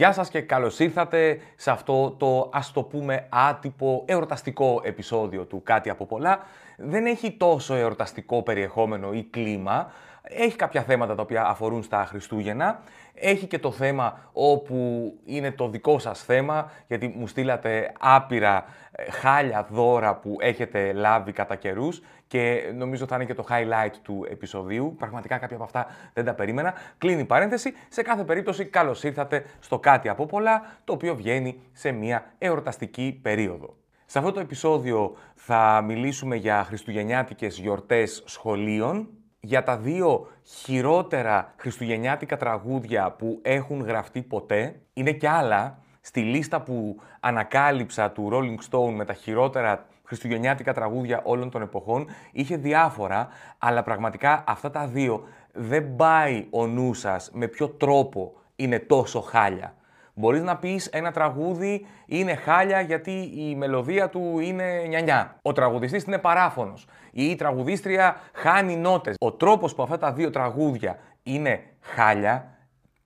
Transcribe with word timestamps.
Γεια 0.00 0.12
σας 0.12 0.28
και 0.28 0.40
καλώς 0.40 0.78
ήρθατε 0.78 1.40
σε 1.56 1.70
αυτό 1.70 2.10
το 2.18 2.50
ας 2.52 2.72
το 2.72 2.82
πούμε 2.82 3.26
άτυπο 3.28 4.04
εορταστικό 4.06 4.80
επεισόδιο 4.84 5.44
του 5.44 5.62
Κάτι 5.62 5.90
από 5.90 6.06
πολλά. 6.06 6.38
Δεν 6.76 7.06
έχει 7.06 7.32
τόσο 7.32 7.74
εορταστικό 7.74 8.42
περιεχόμενο 8.42 9.12
ή 9.12 9.22
κλίμα, 9.22 9.92
έχει 10.22 10.56
κάποια 10.56 10.82
θέματα 10.82 11.14
τα 11.14 11.22
οποία 11.22 11.44
αφορούν 11.44 11.82
στα 11.82 12.04
Χριστούγεννα. 12.04 12.80
Έχει 13.20 13.46
και 13.46 13.58
το 13.58 13.70
θέμα 13.70 14.30
όπου 14.32 15.12
είναι 15.24 15.50
το 15.52 15.68
δικό 15.68 15.98
σας 15.98 16.24
θέμα, 16.24 16.70
γιατί 16.86 17.14
μου 17.16 17.26
στείλατε 17.26 17.92
άπειρα 18.00 18.64
ε, 18.92 19.10
χάλια 19.10 19.66
δώρα 19.70 20.14
που 20.16 20.36
έχετε 20.40 20.92
λάβει 20.92 21.32
κατά 21.32 21.56
καιρούς 21.56 22.02
και 22.26 22.72
νομίζω 22.76 23.06
θα 23.06 23.14
είναι 23.14 23.24
και 23.24 23.34
το 23.34 23.44
highlight 23.48 23.92
του 24.02 24.26
επεισοδίου. 24.30 24.94
Πραγματικά 24.98 25.38
κάποια 25.38 25.56
από 25.56 25.64
αυτά 25.64 25.86
δεν 26.12 26.24
τα 26.24 26.34
περίμενα. 26.34 26.74
Κλείνει 26.98 27.20
η 27.20 27.24
παρένθεση. 27.24 27.72
Σε 27.88 28.02
κάθε 28.02 28.24
περίπτωση, 28.24 28.64
καλώς 28.64 29.02
ήρθατε 29.02 29.44
στο 29.60 29.78
κάτι 29.78 30.08
από 30.08 30.26
πολλά, 30.26 30.62
το 30.84 30.92
οποίο 30.92 31.14
βγαίνει 31.14 31.60
σε 31.72 31.90
μια 31.90 32.24
εορταστική 32.38 33.18
περίοδο. 33.22 33.76
Σε 34.06 34.18
αυτό 34.18 34.32
το 34.32 34.40
επεισόδιο 34.40 35.16
θα 35.34 35.82
μιλήσουμε 35.86 36.36
για 36.36 36.64
χριστουγεννιάτικες 36.64 37.58
γιορτές 37.58 38.22
σχολείων, 38.26 39.08
για 39.40 39.62
τα 39.62 39.76
δύο 39.76 40.26
χειρότερα 40.42 41.54
χριστουγεννιάτικα 41.56 42.36
τραγούδια 42.36 43.10
που 43.10 43.38
έχουν 43.42 43.80
γραφτεί 43.80 44.22
ποτέ. 44.22 44.80
Είναι 44.92 45.12
και 45.12 45.28
άλλα 45.28 45.78
στη 46.00 46.20
λίστα 46.20 46.60
που 46.60 47.00
ανακάλυψα 47.20 48.10
του 48.10 48.28
Rolling 48.32 48.70
Stone 48.70 48.92
με 48.92 49.04
τα 49.04 49.12
χειρότερα 49.12 49.86
χριστουγεννιάτικα 50.04 50.72
τραγούδια 50.72 51.20
όλων 51.24 51.50
των 51.50 51.62
εποχών. 51.62 52.06
Είχε 52.32 52.56
διάφορα, 52.56 53.28
αλλά 53.58 53.82
πραγματικά 53.82 54.44
αυτά 54.46 54.70
τα 54.70 54.86
δύο 54.86 55.24
δεν 55.52 55.96
πάει 55.96 56.46
ο 56.50 56.66
νους 56.66 56.98
σας 56.98 57.30
με 57.32 57.46
ποιο 57.46 57.68
τρόπο 57.68 58.32
είναι 58.56 58.78
τόσο 58.78 59.20
χάλια. 59.20 59.74
Μπορείς 60.20 60.42
να 60.42 60.56
πεις 60.56 60.86
ένα 60.86 61.12
τραγούδι 61.12 61.86
είναι 62.06 62.34
χάλια 62.34 62.80
γιατί 62.80 63.32
η 63.34 63.54
μελωδία 63.56 64.08
του 64.08 64.38
είναι 64.38 64.84
νιανιά. 64.88 65.36
Ο 65.42 65.52
τραγουδιστής 65.52 66.02
είναι 66.04 66.18
παράφωνος. 66.18 66.86
Ή 67.10 67.24
η 67.24 67.34
τραγουδίστρια 67.34 68.16
χάνει 68.32 68.76
νότες. 68.76 69.14
Ο 69.20 69.32
τρόπος 69.32 69.74
που 69.74 69.82
αυτά 69.82 69.98
τα 69.98 70.12
δύο 70.12 70.30
τραγούδια 70.30 70.98
είναι 71.22 71.62
χάλια 71.80 72.58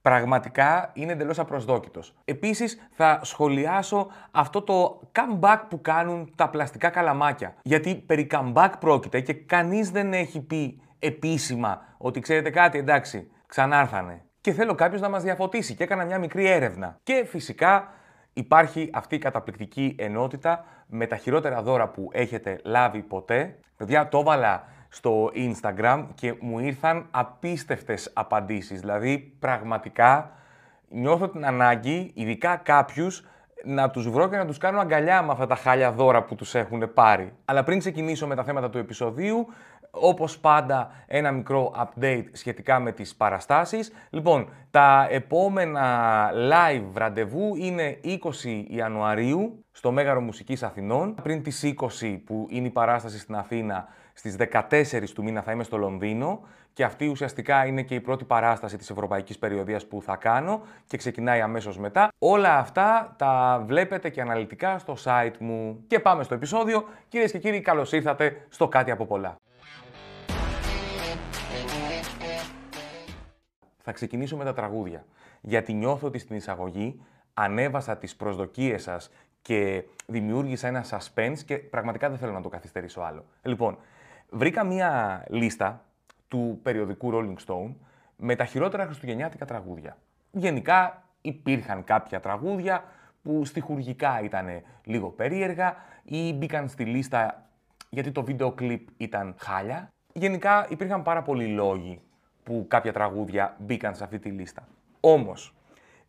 πραγματικά 0.02 0.90
είναι 0.94 1.12
εντελώς 1.12 1.38
απροσδόκητος. 1.38 2.14
Επίσης 2.24 2.88
θα 2.90 3.20
σχολιάσω 3.22 4.06
αυτό 4.30 4.62
το 4.62 5.00
comeback 5.12 5.58
που 5.68 5.80
κάνουν 5.80 6.32
τα 6.36 6.48
πλαστικά 6.48 6.88
καλαμάκια. 6.88 7.54
Γιατί 7.62 7.94
περί 7.94 8.26
comeback 8.30 8.70
πρόκειται 8.80 9.20
και 9.20 9.34
κανείς 9.34 9.90
δεν 9.90 10.12
έχει 10.12 10.40
πει 10.40 10.80
επίσημα 10.98 11.82
ότι 11.98 12.20
ξέρετε 12.20 12.50
κάτι 12.50 12.78
εντάξει 12.78 13.30
ξανάρθανε 13.46 14.24
και 14.44 14.52
θέλω 14.52 14.74
κάποιος 14.74 15.00
να 15.00 15.08
μας 15.08 15.22
διαφωτίσει. 15.22 15.74
Και 15.74 15.82
έκανα 15.82 16.04
μια 16.04 16.18
μικρή 16.18 16.46
έρευνα. 16.46 16.98
Και 17.02 17.24
φυσικά 17.28 17.92
υπάρχει 18.32 18.90
αυτή 18.92 19.14
η 19.14 19.18
καταπληκτική 19.18 19.94
ενότητα 19.98 20.64
με 20.86 21.06
τα 21.06 21.16
χειρότερα 21.16 21.62
δώρα 21.62 21.88
που 21.88 22.08
έχετε 22.12 22.60
λάβει 22.64 23.00
ποτέ. 23.02 23.58
Παιδιά, 23.76 24.08
το 24.08 24.18
έβαλα 24.18 24.64
στο 24.88 25.30
Instagram 25.34 26.06
και 26.14 26.34
μου 26.40 26.58
ήρθαν 26.58 27.06
απίστευτες 27.10 28.10
απαντήσεις. 28.14 28.80
Δηλαδή, 28.80 29.18
πραγματικά 29.38 30.30
νιώθω 30.88 31.28
την 31.28 31.46
ανάγκη, 31.46 32.10
ειδικά 32.14 32.56
κάποιους, 32.56 33.24
να 33.64 33.90
τους 33.90 34.10
βρω 34.10 34.28
και 34.28 34.36
να 34.36 34.46
τους 34.46 34.58
κάνω 34.58 34.80
αγκαλιά 34.80 35.22
με 35.22 35.32
αυτά 35.32 35.46
τα 35.46 35.54
χάλια 35.54 35.92
δώρα 35.92 36.22
που 36.22 36.34
τους 36.34 36.54
έχουν 36.54 36.92
πάρει. 36.94 37.32
Αλλά 37.44 37.62
πριν 37.62 37.78
ξεκινήσω 37.78 38.26
με 38.26 38.34
τα 38.34 38.44
θέματα 38.44 38.70
του 38.70 38.78
επεισοδίου, 38.78 39.46
όπως 40.00 40.38
πάντα 40.38 40.90
ένα 41.06 41.32
μικρό 41.32 41.72
update 41.76 42.24
σχετικά 42.32 42.80
με 42.80 42.92
τις 42.92 43.14
παραστάσεις. 43.14 43.92
Λοιπόν, 44.10 44.48
τα 44.70 45.06
επόμενα 45.10 46.30
live 46.34 46.84
ραντεβού 46.94 47.54
είναι 47.56 48.00
20 48.04 48.64
Ιανουαρίου 48.68 49.64
στο 49.72 49.92
Μέγαρο 49.92 50.20
Μουσικής 50.20 50.62
Αθηνών. 50.62 51.14
Πριν 51.22 51.42
τις 51.42 51.62
20 52.00 52.22
που 52.24 52.46
είναι 52.50 52.66
η 52.66 52.70
παράσταση 52.70 53.18
στην 53.18 53.34
Αθήνα, 53.34 53.88
στις 54.12 54.36
14 54.36 55.12
του 55.14 55.22
μήνα 55.22 55.42
θα 55.42 55.52
είμαι 55.52 55.64
στο 55.64 55.76
Λονδίνο 55.76 56.40
και 56.74 56.84
αυτή 56.84 57.06
ουσιαστικά 57.06 57.66
είναι 57.66 57.82
και 57.82 57.94
η 57.94 58.00
πρώτη 58.00 58.24
παράσταση 58.24 58.76
της 58.76 58.90
Ευρωπαϊκής 58.90 59.38
Περιοδίας 59.38 59.86
που 59.86 60.02
θα 60.02 60.16
κάνω 60.16 60.60
και 60.86 60.96
ξεκινάει 60.96 61.40
αμέσως 61.40 61.78
μετά. 61.78 62.08
Όλα 62.18 62.58
αυτά 62.58 63.14
τα 63.18 63.62
βλέπετε 63.66 64.08
και 64.08 64.20
αναλυτικά 64.20 64.78
στο 64.78 64.96
site 65.04 65.36
μου. 65.38 65.84
Και 65.86 66.00
πάμε 66.00 66.22
στο 66.22 66.34
επεισόδιο. 66.34 66.84
Κυρίες 67.08 67.30
και 67.30 67.38
κύριοι, 67.38 67.60
καλώς 67.60 67.92
ήρθατε 67.92 68.46
στο 68.48 68.68
Κάτι 68.68 68.90
από 68.90 69.06
πολλά. 69.06 69.36
Θα 73.84 73.92
ξεκινήσω 73.92 74.36
με 74.36 74.44
τα 74.44 74.52
τραγούδια. 74.52 75.04
Γιατί 75.40 75.72
νιώθω 75.72 76.06
ότι 76.06 76.18
στην 76.18 76.36
εισαγωγή 76.36 77.00
ανέβασα 77.34 77.96
τις 77.96 78.16
προσδοκίες 78.16 78.82
σας 78.82 79.10
και 79.42 79.84
δημιούργησα 80.06 80.68
ένα 80.68 80.84
suspense 80.90 81.38
και 81.46 81.56
πραγματικά 81.56 82.08
δεν 82.08 82.18
θέλω 82.18 82.32
να 82.32 82.40
το 82.40 82.48
καθυστερήσω 82.48 83.00
άλλο. 83.00 83.24
Λοιπόν, 83.42 83.78
βρήκα 84.30 84.64
μία 84.64 85.24
λίστα 85.28 85.84
του 86.28 86.60
περιοδικού 86.62 87.10
Rolling 87.14 87.46
Stone 87.46 87.74
με 88.16 88.36
τα 88.36 88.44
χειρότερα 88.44 88.84
χριστουγεννιάτικα 88.84 89.44
τραγούδια. 89.44 89.96
Γενικά 90.30 91.02
υπήρχαν 91.20 91.84
κάποια 91.84 92.20
τραγούδια 92.20 92.84
που 93.22 93.44
στοιχουργικά 93.44 94.20
ήταν 94.22 94.62
λίγο 94.84 95.08
περίεργα 95.10 95.76
ή 96.04 96.32
μπήκαν 96.32 96.68
στη 96.68 96.84
λίστα 96.84 97.48
γιατί 97.90 98.10
το 98.12 98.24
βίντεο 98.24 98.52
κλιπ 98.52 98.88
ήταν 98.96 99.34
χάλια. 99.38 99.88
Γενικά 100.12 100.66
υπήρχαν 100.68 101.02
πάρα 101.02 101.22
πολλοί 101.22 101.46
λόγοι 101.46 102.00
που 102.44 102.64
κάποια 102.68 102.92
τραγούδια 102.92 103.56
μπήκαν 103.58 103.94
σε 103.94 104.04
αυτή 104.04 104.18
τη 104.18 104.28
λίστα. 104.28 104.68
Όμως, 105.00 105.54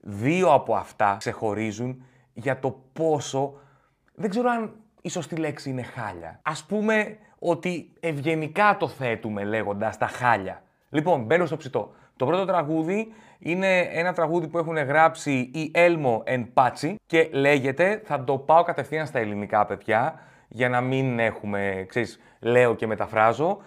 δύο 0.01 0.53
από 0.53 0.75
αυτά 0.75 1.15
ξεχωρίζουν 1.19 2.03
για 2.33 2.59
το 2.59 2.79
πόσο, 2.93 3.53
δεν 4.15 4.29
ξέρω 4.29 4.49
αν 4.49 4.73
η 5.01 5.09
σωστή 5.09 5.35
λέξη 5.35 5.69
είναι 5.69 5.81
χάλια. 5.81 6.39
Ας 6.41 6.63
πούμε 6.63 7.17
ότι 7.39 7.91
ευγενικά 7.99 8.77
το 8.79 8.87
θέτουμε 8.87 9.43
λέγοντας 9.43 9.97
τα 9.97 10.07
χάλια. 10.07 10.63
Λοιπόν, 10.89 11.23
μπαίνω 11.23 11.45
στο 11.45 11.57
ψητό. 11.57 11.91
Το 12.15 12.25
πρώτο 12.25 12.45
τραγούδι 12.45 13.13
είναι 13.39 13.79
ένα 13.79 14.13
τραγούδι 14.13 14.47
που 14.47 14.57
έχουν 14.57 14.77
γράψει 14.77 15.31
η 15.53 15.71
Elmo 15.75 16.23
and 16.23 16.45
Patsy 16.53 16.95
και 17.05 17.29
λέγεται, 17.31 18.01
θα 18.05 18.23
το 18.23 18.37
πάω 18.37 18.63
κατευθείαν 18.63 19.05
στα 19.07 19.19
ελληνικά 19.19 19.65
παιδιά, 19.65 20.19
για 20.47 20.69
να 20.69 20.81
μην 20.81 21.19
έχουμε, 21.19 21.85
ξέρεις, 21.87 22.19
λέω 22.39 22.75
και 22.75 22.87
μεταφράζω. 22.87 23.57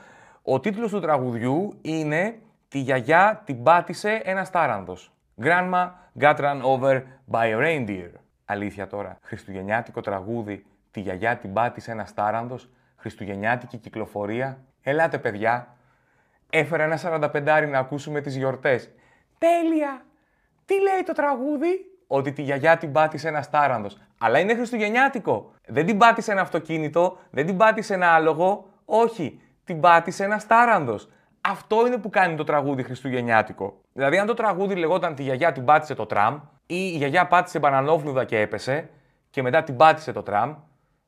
Ο 0.42 0.60
τίτλος 0.60 0.90
του 0.90 1.00
τραγουδιού 1.00 1.78
είναι 1.82 2.38
Τη 2.68 2.78
γιαγιά 2.78 3.42
την 3.44 3.62
πάτησε 3.62 4.20
ένας 4.24 4.50
τάρανδος. 4.50 5.12
Grandma 5.42 5.90
got 6.20 6.36
run 6.36 6.62
over 6.62 7.02
by 7.30 7.54
a 7.54 7.58
reindeer. 7.58 8.10
Αλήθεια 8.44 8.86
τώρα. 8.86 9.18
Χριστουγεννιάτικο 9.22 10.00
τραγούδι. 10.00 10.66
Τη 10.90 11.00
γιαγιά 11.00 11.36
την 11.36 11.52
πάτησε 11.52 11.90
ένας 11.90 12.14
τάρανδος. 12.14 12.70
Χριστουγεννιάτικη 12.96 13.76
κυκλοφορία. 13.76 14.64
Ελάτε 14.82 15.18
παιδιά. 15.18 15.76
Έφερα 16.50 16.82
ένα 16.82 16.96
45 16.96 17.68
να 17.70 17.78
ακούσουμε 17.78 18.20
τις 18.20 18.36
γιορτές. 18.36 18.90
Τέλεια! 19.38 20.02
Τι 20.64 20.74
λέει 20.74 21.02
το 21.06 21.12
τραγούδι; 21.12 21.86
Ότι 22.06 22.32
τη 22.32 22.42
γιαγιά 22.42 22.76
την 22.76 22.92
πάτησε 22.92 23.28
ένας 23.28 23.50
τάρανδος. 23.50 23.98
Αλλά 24.18 24.38
είναι 24.38 24.54
χριστουγεννιάτικο. 24.54 25.52
Δεν 25.66 25.86
την 25.86 25.98
πάτησε 25.98 26.32
ένα 26.32 26.40
αυτοκίνητο, 26.40 27.18
δεν 27.30 27.46
την 27.46 27.56
πάτησε 27.56 27.94
ένα 27.94 28.14
άλογο. 28.14 28.68
Όχι, 28.84 29.40
την 29.64 29.80
πάτησε 29.80 30.24
ένας 30.24 30.46
τάρανδος. 30.46 31.08
Αυτό 31.50 31.86
είναι 31.86 31.98
που 31.98 32.10
κάνει 32.10 32.36
το 32.36 32.44
τραγούδι 32.44 32.82
Χριστουγεννιάτικο. 32.82 33.80
Δηλαδή, 33.92 34.18
αν 34.18 34.26
το 34.26 34.34
τραγούδι 34.34 34.74
λεγόταν 34.74 35.14
Τη 35.14 35.22
γιαγιά 35.22 35.52
την 35.52 35.64
πάτησε 35.64 35.94
το 35.94 36.06
τραμ, 36.06 36.34
ή 36.66 36.90
η 36.92 36.96
γιαγιά 36.96 37.26
πάτησε 37.26 37.58
μπανανόφλουδα 37.58 38.24
και 38.24 38.40
έπεσε, 38.40 38.90
και 39.30 39.42
μετά 39.42 39.62
την 39.62 39.76
πάτησε 39.76 40.12
το 40.12 40.22
τραμ, 40.22 40.54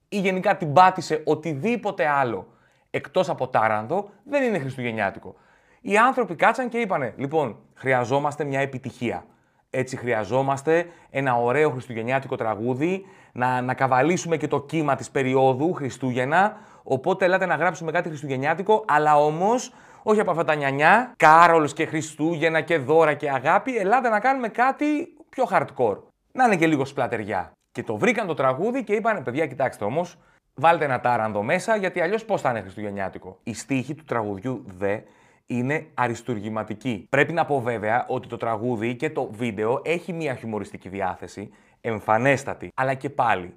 ή 0.08 0.18
γενικά 0.18 0.56
την 0.56 0.72
πάτησε 0.72 1.22
οτιδήποτε 1.24 2.06
άλλο 2.06 2.46
εκτός 2.90 3.28
από 3.28 3.48
τάρανδο, 3.48 4.10
δεν 4.25 4.42
είναι 4.42 4.58
Χριστουγεννιάτικο. 4.58 5.34
Οι 5.81 5.96
άνθρωποι 5.96 6.34
κάτσαν 6.34 6.69
και 6.69 6.78
είπανε, 6.78 7.14
λοιπόν, 7.16 7.56
χρειαζόμαστε 7.75 8.44
μια 8.44 8.60
επιτυχία. 8.60 9.25
Έτσι 9.70 9.96
χρειαζόμαστε 9.96 10.86
ένα 11.10 11.36
ωραίο 11.36 11.70
χριστουγεννιάτικο 11.70 12.36
τραγούδι, 12.36 13.04
να, 13.32 13.60
να 13.60 13.75
καβαλήσουμε 13.75 14.36
και 14.36 14.48
το 14.48 14.60
κύμα 14.60 14.94
της 14.94 15.10
περίοδου 15.10 15.72
Χριστούγεννα, 15.72 16.56
οπότε 16.82 17.25
ελάτε 17.25 17.46
να 17.46 17.54
γράψουμε 17.54 17.90
κάτι 17.90 18.08
χριστουγεννιάτικο, 18.08 18.84
αλλά 18.86 19.16
όμως 19.16 19.72
όχι 20.02 20.20
από 20.20 20.31
αυτά 20.31 20.44
τα 20.44 20.55
νιανιά, 20.55 21.12
Κάρολ 21.17 21.70
και 21.73 21.87
Χριστούγεννα 21.87 22.61
και 22.61 22.79
δώρα 22.79 23.14
και 23.14 23.31
αγάπη, 23.31 23.76
ελάτε 23.76 24.08
να 24.08 24.20
κάνουμε 24.20 24.49
κάτι 24.49 25.17
πιο 25.29 25.49
hardcore. 25.50 25.99
Να 26.32 26.44
είναι 26.44 26.56
και 26.56 26.67
λίγο 26.67 26.85
σπλατεριά. 26.85 27.52
Και 27.73 27.82
το 27.82 27.97
βρήκαν 27.97 28.26
το 28.26 28.35
τραγούδι 28.35 28.85
και 28.85 28.93
είπαν, 28.93 29.23
παιδιά, 29.23 29.47
κοιτάξτε 29.47 29.85
όμως, 29.85 30.19
βάλτε 30.55 30.85
ένα 30.85 31.00
τάρανδο 31.00 31.43
μέσα, 31.43 31.76
γιατί 31.76 32.00
αλλιώς 32.00 32.25
πώς 32.25 32.41
θα 32.41 32.50
είναι 32.50 32.61
Χριστουγεννιάτικο. 32.61 33.38
Η 33.43 33.55
στίχη 33.55 33.94
του 33.94 34.05
τραγουδιού 34.05 34.64
δε 34.67 34.99
είναι 35.47 35.87
αριστουργηματική. 35.94 37.06
Πρέπει 37.08 37.32
να 37.32 37.44
πω 37.44 37.61
βέβαια 37.61 38.06
ότι 38.08 38.29
το 38.29 38.37
τραγούδι 38.37 38.96
και 38.96 39.11
το 39.11 39.31
βίντεο 39.32 39.81
έχει 39.85 40.12
μια 40.12 40.35
χιουμοριστική 40.35 40.88
διάθεση, 40.88 41.50
εμφανέστατη. 41.81 42.69
Αλλά 42.75 42.94
και 42.94 43.11
πάλι, 43.11 43.55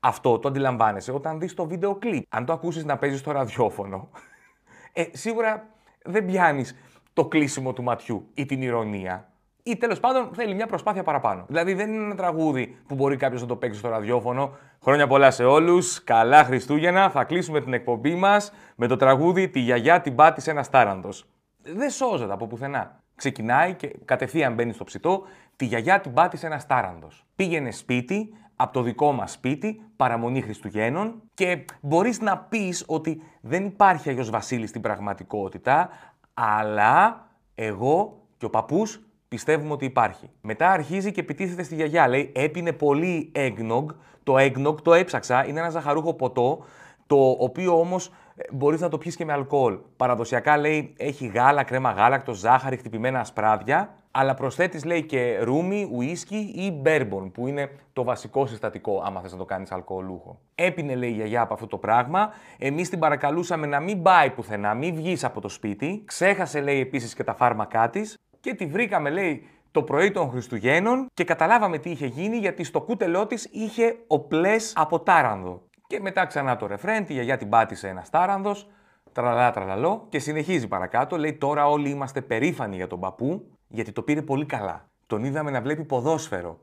αυτό 0.00 0.38
το 0.38 0.48
αντιλαμβάνεσαι 0.48 1.12
όταν 1.12 1.38
δεις 1.38 1.54
το 1.54 1.66
βίντεο 1.66 1.94
κλιπ. 1.94 2.24
Αν 2.28 2.44
το 2.44 2.52
ακούσεις 2.52 2.84
να 2.84 2.96
παίζεις 2.96 3.18
στο 3.18 3.30
ραδιόφωνο, 3.30 4.08
ε, 4.92 5.04
σίγουρα 5.12 5.73
δεν 6.04 6.24
πιάνεις 6.24 6.74
το 7.12 7.24
κλείσιμο 7.26 7.72
του 7.72 7.82
ματιού 7.82 8.30
ή 8.34 8.46
την 8.46 8.62
ηρωνία. 8.62 9.28
ή 9.62 9.76
τέλος 9.76 10.00
πάντων 10.00 10.30
θέλει 10.34 10.54
μια 10.54 10.66
προσπάθεια 10.66 11.02
παραπάνω. 11.02 11.44
Δηλαδή 11.46 11.74
δεν 11.74 11.92
είναι 11.92 12.04
ένα 12.04 12.14
τραγούδι 12.14 12.76
που 12.86 12.94
μπορεί 12.94 13.16
κάποιος 13.16 13.40
να 13.40 13.46
το 13.46 13.56
παίξει 13.56 13.78
στο 13.78 13.88
ραδιόφωνο. 13.88 14.56
Χρόνια 14.82 15.06
πολλά 15.06 15.30
σε 15.30 15.44
όλους. 15.44 16.04
Καλά 16.04 16.44
Χριστούγεννα. 16.44 17.10
Θα 17.10 17.24
κλείσουμε 17.24 17.60
την 17.60 17.72
εκπομπή 17.72 18.14
μας 18.14 18.52
με 18.76 18.86
το 18.86 18.96
τραγούδι 18.96 19.48
Τη 19.48 19.60
γιαγιά 19.60 20.00
την 20.00 20.14
πάτησε 20.14 20.50
ένας 20.50 20.70
τάραντος. 20.70 21.26
Δεν 21.62 21.90
σώζεται 21.90 22.32
από 22.32 22.46
πουθενά. 22.46 23.02
Ξεκινάει 23.14 23.74
και 23.74 23.94
κατευθείαν 24.04 24.54
μπαίνει 24.54 24.72
στο 24.72 24.84
ψητό. 24.84 25.22
Τη 25.56 25.64
γιαγιά 25.64 26.00
την 26.00 26.12
πάτησε 26.12 26.46
ένας 26.46 26.66
τάραντος. 26.66 27.24
Πήγαινε 27.36 27.70
σπίτι, 27.70 28.34
από 28.56 28.72
το 28.72 28.82
δικό 28.82 29.12
μας 29.12 29.32
σπίτι, 29.32 29.82
παραμονή 29.96 30.40
Χριστουγέννων 30.40 31.22
και 31.34 31.64
μπορείς 31.80 32.20
να 32.20 32.38
πεις 32.38 32.84
ότι 32.86 33.22
δεν 33.40 33.64
υπάρχει 33.64 34.08
Αγιος 34.08 34.30
Βασίλης 34.30 34.68
στην 34.68 34.80
πραγματικότητα, 34.80 35.88
αλλά 36.34 37.26
εγώ 37.54 38.22
και 38.36 38.44
ο 38.44 38.50
παππούς 38.50 39.00
πιστεύουμε 39.28 39.72
ότι 39.72 39.84
υπάρχει. 39.84 40.30
Μετά 40.40 40.70
αρχίζει 40.70 41.12
και 41.12 41.20
επιτίθεται 41.20 41.62
στη 41.62 41.74
γιαγιά. 41.74 42.08
Λέει, 42.08 42.32
έπινε 42.34 42.72
πολύ 42.72 43.32
eggnog. 43.34 43.84
Το 44.22 44.34
eggnog 44.38 44.82
το 44.82 44.94
έψαξα, 44.94 45.46
είναι 45.46 45.60
ένα 45.60 45.70
ζαχαρούχο 45.70 46.14
ποτό, 46.14 46.64
το 47.06 47.36
οποίο 47.38 47.78
όμως 47.78 48.06
ε, 48.36 48.42
μπορείς 48.52 48.80
να 48.80 48.88
το 48.88 48.98
πιεις 48.98 49.16
και 49.16 49.24
με 49.24 49.32
αλκοόλ. 49.32 49.78
Παραδοσιακά 49.96 50.56
λέει 50.56 50.94
έχει 50.96 51.26
γάλα, 51.26 51.62
κρέμα 51.62 51.90
γάλακτος, 51.90 52.38
ζάχαρη, 52.38 52.76
χτυπημένα 52.76 53.20
ασπράδια, 53.20 53.94
αλλά 54.16 54.34
προσθέτεις 54.34 54.84
λέει 54.84 55.02
και 55.02 55.38
ρούμι, 55.42 55.88
ουίσκι 55.92 56.52
ή 56.54 56.70
μπέρμπον, 56.70 57.32
που 57.32 57.46
είναι 57.46 57.70
το 57.92 58.04
βασικό 58.04 58.46
συστατικό 58.46 59.02
άμα 59.04 59.20
θες 59.20 59.32
να 59.32 59.38
το 59.38 59.44
κάνεις 59.44 59.72
αλκοολούχο. 59.72 60.38
Έπινε 60.54 60.94
λέει 60.94 61.10
η 61.10 61.12
γιαγιά 61.12 61.40
από 61.40 61.54
αυτό 61.54 61.66
το 61.66 61.78
πράγμα, 61.78 62.32
εμείς 62.58 62.88
την 62.88 62.98
παρακαλούσαμε 62.98 63.66
να 63.66 63.80
μην 63.80 64.02
πάει 64.02 64.30
πουθενά, 64.30 64.74
μην 64.74 64.94
βγεις 64.94 65.24
από 65.24 65.40
το 65.40 65.48
σπίτι, 65.48 66.02
ξέχασε 66.04 66.60
λέει 66.60 66.80
επίσης 66.80 67.14
και 67.14 67.24
τα 67.24 67.34
φάρμακά 67.34 67.90
της 67.90 68.18
και 68.40 68.54
τη 68.54 68.66
βρήκαμε 68.66 69.10
λέει 69.10 69.46
το 69.70 69.82
πρωί 69.82 70.10
των 70.10 70.30
Χριστουγέννων 70.30 71.06
και 71.14 71.24
καταλάβαμε 71.24 71.78
τι 71.78 71.90
είχε 71.90 72.06
γίνει 72.06 72.36
γιατί 72.36 72.64
στο 72.64 72.80
κούτελό 72.80 73.26
της 73.26 73.48
είχε 73.52 73.96
οπλές 74.06 74.72
από 74.76 75.00
τάρανδο. 75.00 75.62
Και 75.86 76.00
μετά 76.00 76.26
ξανά 76.26 76.56
το 76.56 76.66
ρεφρέν, 76.66 77.04
τη 77.04 77.12
γιαγιά 77.12 77.36
την 77.36 77.48
πάτησε 77.48 77.88
ένας 77.88 78.10
τάρανδος, 78.10 78.68
τραλά 79.12 79.50
τραλαλό 79.50 80.06
και 80.08 80.18
συνεχίζει 80.18 80.68
παρακάτω. 80.68 81.16
Λέει 81.16 81.34
τώρα 81.34 81.66
όλοι 81.68 81.88
είμαστε 81.88 82.20
περήφανοι 82.20 82.76
για 82.76 82.86
τον 82.86 83.00
παππού 83.00 83.46
γιατί 83.74 83.92
το 83.92 84.02
πήρε 84.02 84.22
πολύ 84.22 84.46
καλά. 84.46 84.88
Τον 85.06 85.24
είδαμε 85.24 85.50
να 85.50 85.60
βλέπει 85.60 85.84
ποδόσφαιρο, 85.84 86.60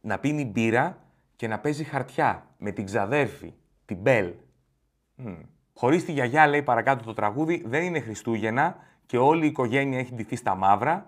να 0.00 0.18
πίνει 0.18 0.44
μπύρα 0.44 0.98
και 1.36 1.48
να 1.48 1.58
παίζει 1.58 1.84
χαρτιά 1.84 2.46
με 2.58 2.70
την 2.70 2.84
ξαδέρφη, 2.84 3.52
την 3.84 3.96
Μπέλ. 3.96 4.32
Mm. 5.24 5.36
Χωρίς 5.74 6.04
τη 6.04 6.12
γιαγιά, 6.12 6.46
λέει 6.46 6.62
παρακάτω 6.62 7.04
το 7.04 7.14
τραγούδι, 7.14 7.62
δεν 7.66 7.82
είναι 7.82 8.00
Χριστούγεννα 8.00 8.76
και 9.06 9.18
όλη 9.18 9.44
η 9.44 9.48
οικογένεια 9.48 9.98
έχει 9.98 10.14
ντυθεί 10.14 10.36
στα 10.36 10.54
μαύρα, 10.54 11.06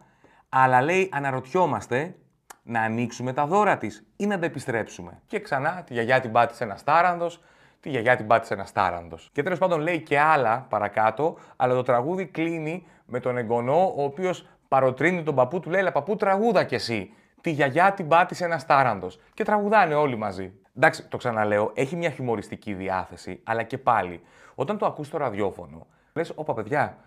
αλλά 0.48 0.82
λέει 0.82 1.08
αναρωτιόμαστε 1.12 2.14
να 2.62 2.80
ανοίξουμε 2.80 3.32
τα 3.32 3.46
δώρα 3.46 3.78
της 3.78 4.06
ή 4.16 4.26
να 4.26 4.38
τα 4.38 4.46
επιστρέψουμε. 4.46 5.20
Και 5.26 5.40
ξανά 5.40 5.82
τη 5.86 5.92
γιαγιά 5.92 6.20
την 6.20 6.32
πάτησε 6.32 6.64
ένας 6.64 6.84
τάρανδος, 6.84 7.42
τη 7.80 7.88
γιαγιά 7.90 8.16
την 8.16 8.26
πάτησε 8.26 8.54
ένας 8.54 8.72
τάρανδος. 8.72 9.30
Και 9.32 9.42
τέλος 9.42 9.58
πάντων 9.58 9.80
λέει 9.80 10.00
και 10.00 10.18
άλλα 10.18 10.66
παρακάτω, 10.68 11.38
αλλά 11.56 11.74
το 11.74 11.82
τραγούδι 11.82 12.26
κλείνει 12.26 12.86
με 13.06 13.20
τον 13.20 13.36
εγγονό, 13.36 13.92
ο 13.96 14.02
οποίος 14.04 14.46
παροτρύνει 14.72 15.22
τον 15.22 15.34
παππού 15.34 15.60
του, 15.60 15.70
λέει: 15.70 15.82
Λα 15.82 15.92
παππού, 15.92 16.16
τραγούδα 16.16 16.64
κι 16.64 16.74
εσύ. 16.74 17.12
Τη 17.40 17.50
γιαγιά 17.50 17.92
την 17.92 18.08
πάτησε 18.08 18.44
ένας 18.44 18.66
τάραντος. 18.66 19.20
Και 19.34 19.44
τραγουδάνε 19.44 19.94
όλοι 19.94 20.16
μαζί. 20.16 20.52
Εντάξει, 20.76 21.08
το 21.08 21.16
ξαναλέω, 21.16 21.70
έχει 21.74 21.96
μια 21.96 22.10
χιουμοριστική 22.10 22.74
διάθεση, 22.74 23.40
αλλά 23.44 23.62
και 23.62 23.78
πάλι, 23.78 24.20
όταν 24.54 24.78
το 24.78 24.86
ακούς 24.86 25.06
στο 25.06 25.18
ραδιόφωνο, 25.18 25.86
λες: 26.12 26.32
Όπα, 26.34 26.54
παιδιά, 26.54 26.98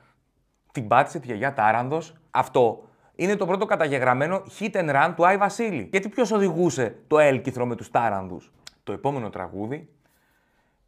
την 0.72 0.88
πάτησε 0.88 1.20
τη 1.20 1.26
γιαγιά 1.26 1.54
τάραντος. 1.54 2.16
Αυτό 2.32 2.84
είναι 3.16 3.36
το 3.36 3.46
πρώτο 3.46 3.66
καταγεγραμμένο 3.66 4.42
hit 4.60 4.72
and 4.72 4.90
run 4.90 5.14
του 5.16 5.26
Άι 5.26 5.38
Βασίλη. 5.38 5.88
Γιατί 5.92 6.10
ποιος 6.10 6.32
οδηγούσε 6.32 6.96
το 7.08 7.20
έλκυθρο 7.20 7.66
με 7.66 7.76
τους 7.76 7.92
τάρανδου. 7.92 8.42
Το 8.84 8.92
επόμενο 8.92 9.30
τραγούδι. 9.30 9.90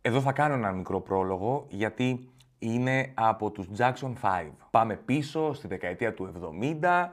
Εδώ 0.01 0.21
θα 0.21 0.31
κάνω 0.31 0.53
ένα 0.53 0.71
μικρό 0.71 1.01
πρόλογο, 1.01 1.65
γιατί 1.69 2.29
είναι 2.59 3.11
από 3.13 3.51
τους 3.51 3.67
Jackson 3.77 4.13
5. 4.21 4.49
Πάμε 4.71 4.95
πίσω 4.95 5.53
στη 5.53 5.67
δεκαετία 5.67 6.13
του 6.13 6.31
70, 6.81 7.09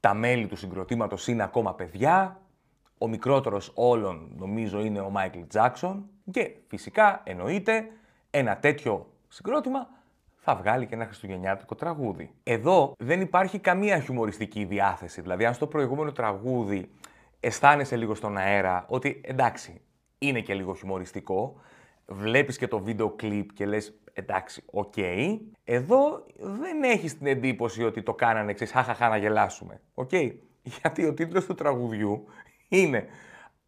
τα 0.00 0.14
μέλη 0.14 0.46
του 0.46 0.56
συγκροτήματος 0.56 1.28
είναι 1.28 1.42
ακόμα 1.42 1.74
παιδιά, 1.74 2.40
ο 2.98 3.08
μικρότερος 3.08 3.72
όλων 3.74 4.32
νομίζω 4.36 4.80
είναι 4.80 5.00
ο 5.00 5.12
Michael 5.16 5.46
Jackson 5.54 5.94
και 6.30 6.50
φυσικά 6.68 7.20
εννοείται 7.24 7.90
ένα 8.30 8.56
τέτοιο 8.56 9.06
συγκρότημα 9.28 9.88
θα 10.44 10.54
βγάλει 10.54 10.86
και 10.86 10.94
ένα 10.94 11.04
χριστουγεννιάτικο 11.04 11.74
τραγούδι. 11.74 12.30
Εδώ 12.42 12.94
δεν 12.98 13.20
υπάρχει 13.20 13.58
καμία 13.58 14.00
χιουμοριστική 14.00 14.64
διάθεση, 14.64 15.20
δηλαδή 15.20 15.44
αν 15.44 15.54
στο 15.54 15.66
προηγούμενο 15.66 16.12
τραγούδι 16.12 16.90
αισθάνεσαι 17.40 17.96
λίγο 17.96 18.14
στον 18.14 18.36
αέρα 18.36 18.84
ότι 18.88 19.20
εντάξει 19.24 19.80
είναι 20.18 20.40
και 20.40 20.54
λίγο 20.54 20.74
χιουμοριστικό, 20.74 21.60
βλέπεις 22.06 22.58
και 22.58 22.68
το 22.68 22.78
βίντεο 22.78 23.10
κλιπ 23.10 23.52
και 23.52 23.66
λες 23.66 23.94
εντάξει, 24.12 24.62
OK. 24.70 24.92
Okay. 24.96 25.38
Εδώ 25.64 26.26
δεν 26.38 26.82
έχεις 26.82 27.18
την 27.18 27.26
εντύπωση 27.26 27.84
ότι 27.84 28.02
το 28.02 28.14
κάνανε 28.14 28.50
εξής, 28.50 28.70
χαχαχά 28.70 29.08
να 29.08 29.16
γελάσουμε. 29.16 29.80
OK. 29.94 30.08
Okay. 30.12 30.32
Γιατί 30.62 31.04
ο 31.06 31.14
τίτλος 31.14 31.46
του 31.46 31.54
τραγουδιού 31.54 32.24
είναι 32.68 33.06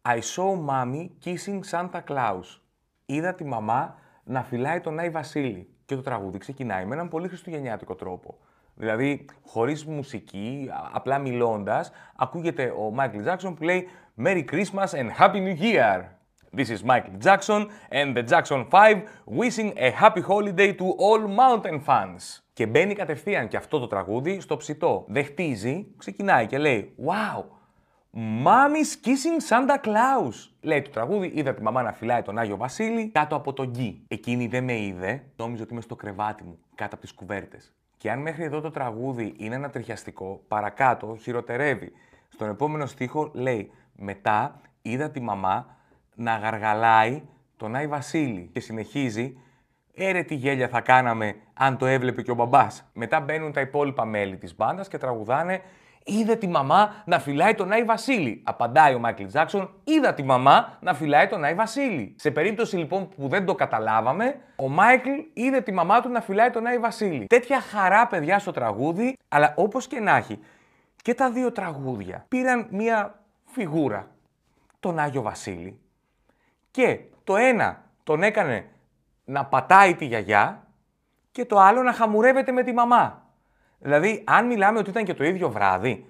I 0.01 0.19
saw 0.19 0.65
mommy 0.69 1.07
kissing 1.23 1.59
Santa 1.71 2.01
Claus. 2.07 2.59
Είδα 3.05 3.33
τη 3.33 3.43
μαμά 3.43 3.99
να 4.23 4.43
φιλάει 4.43 4.79
τον 4.79 4.99
Άι 4.99 5.09
Βασίλη. 5.09 5.69
Και 5.85 5.95
το 5.95 6.01
τραγούδι 6.01 6.37
ξεκινάει 6.37 6.85
με 6.85 6.93
έναν 6.93 7.09
πολύ 7.09 7.27
χριστουγεννιάτικο 7.27 7.95
τρόπο. 7.95 8.37
Δηλαδή, 8.75 9.25
χωρίς 9.45 9.85
μουσική, 9.85 10.69
απλά 10.91 11.17
μιλώντας, 11.17 11.91
ακούγεται 12.15 12.73
ο 12.77 12.91
Μάικλ 12.91 13.19
Jackson 13.25 13.53
που 13.55 13.63
λέει 13.63 13.87
Merry 14.23 14.45
Christmas 14.51 14.87
and 14.87 15.09
Happy 15.19 15.35
New 15.35 15.59
Year. 15.59 16.03
This 16.55 16.69
is 16.69 16.83
Michael 16.85 17.17
Jackson 17.19 17.69
and 17.89 18.15
the 18.15 18.23
Jackson 18.23 18.65
5 18.69 19.03
wishing 19.25 19.73
a 19.77 19.91
happy 19.91 20.21
holiday 20.21 20.71
to 20.71 20.85
all 20.97 21.19
Motown 21.27 21.79
fans. 21.81 22.41
Και 22.53 22.65
μπαίνει 22.65 22.93
κατευθείαν 22.93 23.47
και 23.47 23.57
αυτό 23.57 23.79
το 23.79 23.87
τραγούδι 23.87 24.39
στο 24.39 24.57
ψητό. 24.57 25.05
Δεν 25.07 25.25
χτίζει, 25.25 25.87
ξεκινάει 25.97 26.45
και 26.47 26.57
λέει 26.57 26.95
Wow, 27.05 27.43
Mommy's 28.45 29.05
kissing 29.05 29.49
Santa 29.49 29.85
Claus. 29.85 30.49
Λέει 30.61 30.81
το 30.81 30.89
τραγούδι, 30.89 31.31
είδα 31.35 31.53
τη 31.53 31.61
μαμά 31.61 31.81
να 31.81 31.93
φυλάει 31.93 32.21
τον 32.21 32.37
Άγιο 32.37 32.57
Βασίλη 32.57 33.09
κάτω 33.09 33.35
από 33.35 33.53
τον 33.53 33.69
γκί. 33.69 34.05
Εκείνη 34.07 34.47
δεν 34.47 34.63
με 34.63 34.77
είδε, 34.79 35.23
νόμιζε 35.37 35.61
ότι 35.63 35.71
είμαι 35.71 35.81
στο 35.81 35.95
κρεβάτι 35.95 36.43
μου, 36.43 36.59
κάτω 36.75 36.95
από 36.95 37.03
τις 37.03 37.13
κουβέρτες. 37.13 37.73
Και 37.97 38.11
αν 38.11 38.19
μέχρι 38.19 38.43
εδώ 38.43 38.61
το 38.61 38.71
τραγούδι 38.71 39.33
είναι 39.37 39.55
ένα 39.55 39.69
τριχιαστικό, 39.69 40.41
παρακάτω 40.47 41.17
χειροτερεύει. 41.21 41.91
Στον 42.29 42.49
επόμενο 42.49 42.85
στίχο 42.85 43.31
λέει 43.33 43.71
Μετά 43.95 44.61
είδα 44.81 45.09
τη 45.09 45.19
μαμά 45.19 45.74
να 46.15 46.37
γαργαλάει 46.37 47.21
τον 47.57 47.75
Άι 47.75 47.87
Βασίλη 47.87 48.49
και 48.53 48.59
συνεχίζει 48.59 49.37
«Έρε 49.93 50.23
τι 50.23 50.35
γέλια 50.35 50.67
θα 50.67 50.81
κάναμε 50.81 51.35
αν 51.53 51.77
το 51.77 51.85
έβλεπε 51.85 52.21
και 52.21 52.31
ο 52.31 52.35
μπαμπάς». 52.35 52.89
Μετά 52.93 53.19
μπαίνουν 53.19 53.51
τα 53.51 53.61
υπόλοιπα 53.61 54.05
μέλη 54.05 54.37
της 54.37 54.55
μπάντας 54.55 54.87
και 54.87 54.97
τραγουδάνε 54.97 55.61
«Είδε 56.03 56.35
τη 56.35 56.47
μαμά 56.47 57.03
να 57.05 57.19
φιλάει 57.19 57.53
τον 57.55 57.71
Άι 57.71 57.83
Βασίλη». 57.83 58.41
Απαντάει 58.45 58.93
ο 58.93 58.99
Μάικλ 58.99 59.25
Τζάξον 59.25 59.69
«Είδα 59.83 60.13
τη 60.13 60.23
μαμά 60.23 60.77
να 60.81 60.93
φιλάει 60.93 61.27
τον 61.27 61.43
Άι 61.43 61.53
Βασίλη». 61.53 62.15
Σε 62.17 62.31
περίπτωση 62.31 62.77
λοιπόν 62.77 63.09
που 63.09 63.27
δεν 63.27 63.45
το 63.45 63.55
καταλάβαμε, 63.55 64.35
ο 64.55 64.69
Μάικλ 64.69 65.09
είδε 65.33 65.61
τη 65.61 65.71
μαμά 65.71 66.01
του 66.01 66.09
να 66.09 66.21
φιλάει 66.21 66.49
τον 66.49 66.65
Άι 66.65 66.77
Βασίλη. 66.77 67.25
Τέτοια 67.25 67.61
χαρά 67.61 68.07
παιδιά 68.07 68.39
στο 68.39 68.51
τραγούδι, 68.51 69.17
αλλά 69.27 69.53
όπως 69.57 69.87
και 69.87 69.99
να 69.99 70.15
έχει, 70.15 70.39
και 71.01 71.13
τα 71.13 71.31
δύο 71.31 71.51
τραγούδια 71.51 72.25
πήραν 72.27 72.67
μία 72.71 73.19
φιγούρα, 73.45 74.07
τον 74.79 74.99
Άγιο 74.99 75.21
Βασίλη, 75.21 75.79
και 76.75 76.99
το 77.23 77.35
ένα 77.35 77.83
τον 78.03 78.23
έκανε 78.23 78.65
να 79.25 79.45
πατάει 79.45 79.95
τη 79.95 80.05
γιαγιά 80.05 80.67
και 81.31 81.45
το 81.45 81.59
άλλο 81.59 81.81
να 81.81 81.93
χαμουρεύεται 81.93 82.51
με 82.51 82.63
τη 82.63 82.73
μαμά. 82.73 83.23
Δηλαδή, 83.79 84.23
αν 84.25 84.45
μιλάμε 84.45 84.79
ότι 84.79 84.89
ήταν 84.89 85.03
και 85.03 85.13
το 85.13 85.23
ίδιο 85.23 85.49
βράδυ, 85.49 86.09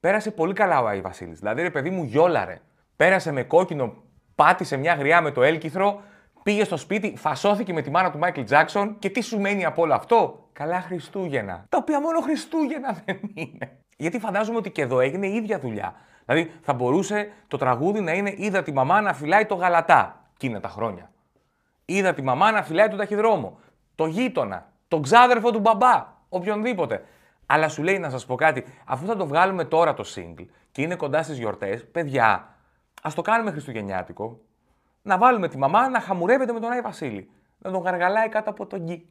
πέρασε 0.00 0.30
πολύ 0.30 0.52
καλά 0.52 0.80
ο 0.80 0.86
Άι 0.86 1.00
Βασίλης. 1.00 1.38
Δηλαδή, 1.38 1.62
ρε 1.62 1.70
παιδί 1.70 1.90
μου, 1.90 2.04
γιόλαρε. 2.04 2.60
Πέρασε 2.96 3.32
με 3.32 3.42
κόκκινο, 3.42 3.94
πάτησε 4.34 4.76
μια 4.76 4.94
γριά 4.94 5.20
με 5.20 5.30
το 5.30 5.42
έλκυθρο, 5.42 6.02
πήγε 6.42 6.64
στο 6.64 6.76
σπίτι, 6.76 7.14
φασώθηκε 7.16 7.72
με 7.72 7.82
τη 7.82 7.90
μάνα 7.90 8.10
του 8.10 8.18
Μάικλ 8.18 8.42
Τζάξον 8.42 8.98
και 8.98 9.10
τι 9.10 9.20
σου 9.20 9.40
μένει 9.40 9.64
από 9.64 9.82
όλο 9.82 9.94
αυτό; 9.94 10.48
Καλά 10.52 10.80
Χριστούγεννα. 10.80 11.64
Τα 11.68 11.78
οποία 11.80 12.00
μόνο 12.00 12.20
Χριστούγεννα 12.20 13.02
δεν 13.04 13.20
είναι. 13.34 13.78
Γιατί 13.96 14.18
φαντάζομαι 14.18 14.58
ότι 14.58 14.70
και 14.70 14.82
εδώ 14.82 15.00
έγινε 15.00 15.26
η 15.26 15.34
ίδια 15.34 15.58
δουλειά. 15.58 15.94
Δηλαδή 16.30 16.52
θα 16.60 16.72
μπορούσε 16.72 17.32
το 17.48 17.56
τραγούδι 17.56 18.00
να 18.00 18.12
είναι 18.12 18.34
Είδα 18.36 18.62
τη 18.62 18.72
μαμά 18.72 19.00
να 19.00 19.12
φυλάει 19.14 19.46
το 19.46 19.54
γαλατά. 19.54 20.24
Κίνα 20.36 20.60
τα 20.60 20.68
χρόνια. 20.68 21.10
Είδα 21.84 22.14
τη 22.14 22.22
μαμά 22.22 22.50
να 22.50 22.62
φυλάει 22.62 22.88
τον 22.88 22.98
ταχυδρόμο. 22.98 23.58
Το 23.94 24.06
γείτονα. 24.06 24.72
Τον 24.88 25.02
ξάδερφο 25.02 25.50
του 25.50 25.60
μπαμπά. 25.60 26.06
Οποιονδήποτε. 26.28 27.04
Αλλά 27.46 27.68
σου 27.68 27.82
λέει 27.82 27.98
να 27.98 28.10
σας 28.10 28.26
πω 28.26 28.34
κάτι, 28.34 28.64
αφού 28.86 29.06
θα 29.06 29.16
το 29.16 29.26
βγάλουμε 29.26 29.64
τώρα 29.64 29.94
το 29.94 30.04
single 30.14 30.46
και 30.72 30.82
είναι 30.82 30.94
κοντά 30.94 31.22
στις 31.22 31.38
γιορτές, 31.38 31.86
παιδιά, 31.90 32.56
ας 33.02 33.14
το 33.14 33.22
κάνουμε 33.22 33.50
χριστουγεννιάτικο. 33.50 34.40
Να 35.02 35.18
βάλουμε 35.18 35.48
τη 35.48 35.58
μαμά 35.58 35.88
να 35.88 36.00
χαμουρεύεται 36.00 36.52
με 36.52 36.60
τον 36.60 36.70
Άι 36.70 36.80
Βασίλη. 36.80 37.30
Να 37.58 37.70
τον 37.70 37.82
γαργαλάει 37.82 38.28
κάτω 38.28 38.50
από 38.50 38.66
τον 38.66 38.80
γκί. 38.80 39.08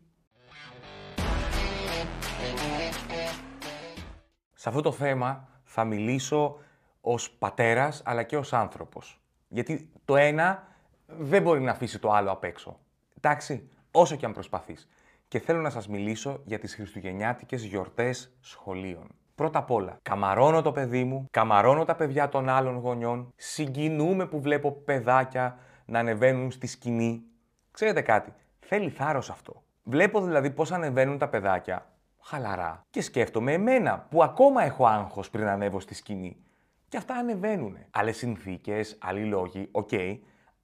Σε 4.54 4.70
αυτό 4.70 4.82
το 4.82 4.92
θέμα 4.92 5.48
θα 5.64 5.84
μιλήσω 5.84 6.58
ως 7.02 7.32
πατέρας 7.32 8.02
αλλά 8.06 8.24
και 8.24 8.38
ως 8.38 8.54
άνθρωπος. 8.54 9.22
Γιατί 9.48 9.90
το 10.06 10.16
ένα 10.16 10.68
δεν 11.08 11.42
μπορεί 11.42 11.62
να 11.62 11.72
αφήσει 11.72 12.00
το 12.00 12.12
άλλο 12.12 12.32
απ' 12.32 12.44
έξω. 12.44 12.80
Εντάξει, 13.18 13.70
όσο 13.92 14.16
και 14.16 14.26
αν 14.26 14.34
προσπαθείς. 14.34 14.90
Και 15.28 15.40
θέλω 15.40 15.62
να 15.62 15.70
σας 15.70 15.88
μιλήσω 15.88 16.42
για 16.46 16.60
τις 16.60 16.76
χριστουγεννιάτικες 16.76 17.64
γιορτές 17.64 18.32
σχολείων. 18.40 19.08
Πρώτα 19.36 19.60
απ' 19.60 19.72
όλα, 19.72 19.98
καμαρώνω 20.02 20.62
το 20.62 20.72
παιδί 20.72 21.04
μου, 21.04 21.26
καμαρώνω 21.32 21.86
τα 21.86 21.96
παιδιά 21.96 22.30
των 22.30 22.50
άλλων 22.50 22.78
γονιών, 22.78 23.34
συγκινούμε 23.36 24.26
που 24.26 24.42
βλέπω 24.42 24.72
παιδάκια 24.72 25.58
να 25.86 26.00
ανεβαίνουν 26.00 26.52
στη 26.52 26.68
σκηνή. 26.68 27.24
Ξέρετε 27.72 28.02
κάτι, 28.02 28.34
θέλει 28.60 28.90
θάρρος 28.90 29.30
αυτό. 29.30 29.64
Βλέπω 29.84 30.22
δηλαδή 30.22 30.52
πώς 30.52 30.72
ανεβαίνουν 30.72 31.18
τα 31.18 31.30
παιδάκια, 31.30 31.86
χαλαρά, 32.22 32.86
και 32.90 33.02
σκέφτομαι 33.02 33.54
εμένα 33.54 34.08
που 34.10 34.24
ακόμα 34.24 34.64
έχω 34.64 34.86
άγχος 34.86 35.30
πριν 35.30 35.48
ανέβω 35.48 35.80
στη 35.80 35.94
σκηνή. 35.94 36.38
Και 36.90 36.98
αυτά 36.98 37.14
ανεβαίνουν. 37.14 37.78
Άλλες 37.92 38.18
συνθήκες, 38.18 38.98
άλλοι 39.02 39.26
λόγοι, 39.26 39.70
οκ, 39.72 39.90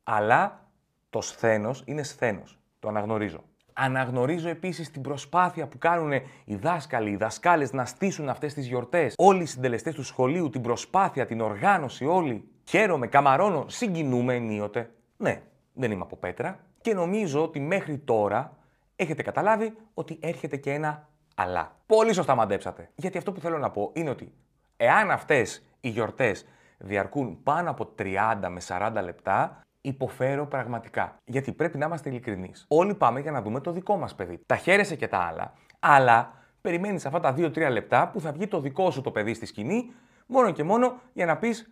αλλά 0.03 0.69
το 1.09 1.21
σθένος 1.21 1.83
είναι 1.85 2.03
σθένος. 2.03 2.59
Το 2.79 2.87
αναγνωρίζω. 2.87 3.43
Αναγνωρίζω 3.73 4.49
επίσης 4.49 4.91
την 4.91 5.01
προσπάθεια 5.01 5.67
που 5.67 5.77
κάνουν 5.77 6.11
οι 6.45 6.55
δάσκαλοι, 6.55 7.09
οι 7.09 7.15
δασκάλες 7.15 7.73
να 7.73 7.85
στήσουν 7.85 8.29
αυτές 8.29 8.53
τις 8.53 8.67
γιορτές. 8.67 9.13
Όλοι 9.17 9.41
οι 9.41 9.45
συντελεστές 9.45 9.95
του 9.95 10.03
σχολείου, 10.03 10.49
την 10.49 10.61
προσπάθεια, 10.61 11.25
την 11.25 11.41
οργάνωση, 11.41 12.05
όλοι. 12.05 12.49
Χαίρομαι, 12.67 13.07
καμαρώνω, 13.07 13.65
συγκινούμαι 13.67 14.35
ενίοτε. 14.35 14.91
Ναι, 15.17 15.41
δεν 15.73 15.91
είμαι 15.91 16.01
από 16.01 16.15
πέτρα. 16.15 16.59
Και 16.81 16.93
νομίζω 16.93 17.43
ότι 17.43 17.59
μέχρι 17.59 17.97
τώρα 17.97 18.57
έχετε 18.95 19.21
καταλάβει 19.21 19.75
ότι 19.93 20.17
έρχεται 20.21 20.57
και 20.57 20.73
ένα 20.73 21.09
αλλά. 21.35 21.75
Πολύ 21.85 22.13
σωστά 22.13 22.35
μαντέψατε. 22.35 22.89
Γιατί 22.95 23.17
αυτό 23.17 23.31
που 23.31 23.39
θέλω 23.39 23.57
να 23.57 23.71
πω 23.71 23.91
είναι 23.93 24.09
ότι 24.09 24.33
εάν 24.77 25.11
αυτές 25.11 25.65
οι 25.79 25.89
γιορτές 25.89 26.45
διαρκούν 26.77 27.43
πάνω 27.43 27.69
από 27.69 27.93
30 27.97 28.47
με 28.49 28.61
40 28.67 28.91
λεπτά, 29.03 29.61
υποφέρω 29.81 30.47
πραγματικά. 30.47 31.17
Γιατί 31.25 31.51
πρέπει 31.51 31.77
να 31.77 31.85
είμαστε 31.85 32.09
ειλικρινείς. 32.09 32.65
Όλοι 32.67 32.95
πάμε 32.95 33.19
για 33.19 33.31
να 33.31 33.41
δούμε 33.41 33.59
το 33.59 33.71
δικό 33.71 33.97
μας 33.97 34.15
παιδί. 34.15 34.39
Τα 34.45 34.55
χαίρεσαι 34.55 34.95
και 34.95 35.07
τα 35.07 35.17
άλλα, 35.17 35.53
αλλά 35.79 36.33
περιμένεις 36.61 37.05
αυτά 37.05 37.19
τα 37.19 37.33
2-3 37.37 37.69
λεπτά 37.71 38.09
που 38.09 38.19
θα 38.19 38.31
βγει 38.31 38.47
το 38.47 38.59
δικό 38.59 38.91
σου 38.91 39.01
το 39.01 39.11
παιδί 39.11 39.33
στη 39.33 39.45
σκηνή, 39.45 39.93
μόνο 40.25 40.51
και 40.51 40.63
μόνο 40.63 40.99
για 41.13 41.25
να 41.25 41.37
πεις 41.37 41.69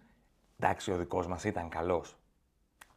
Εντάξει, 0.63 0.91
ο 0.91 0.97
δικός 0.97 1.27
μας 1.27 1.43
ήταν 1.43 1.69
καλός. 1.69 2.17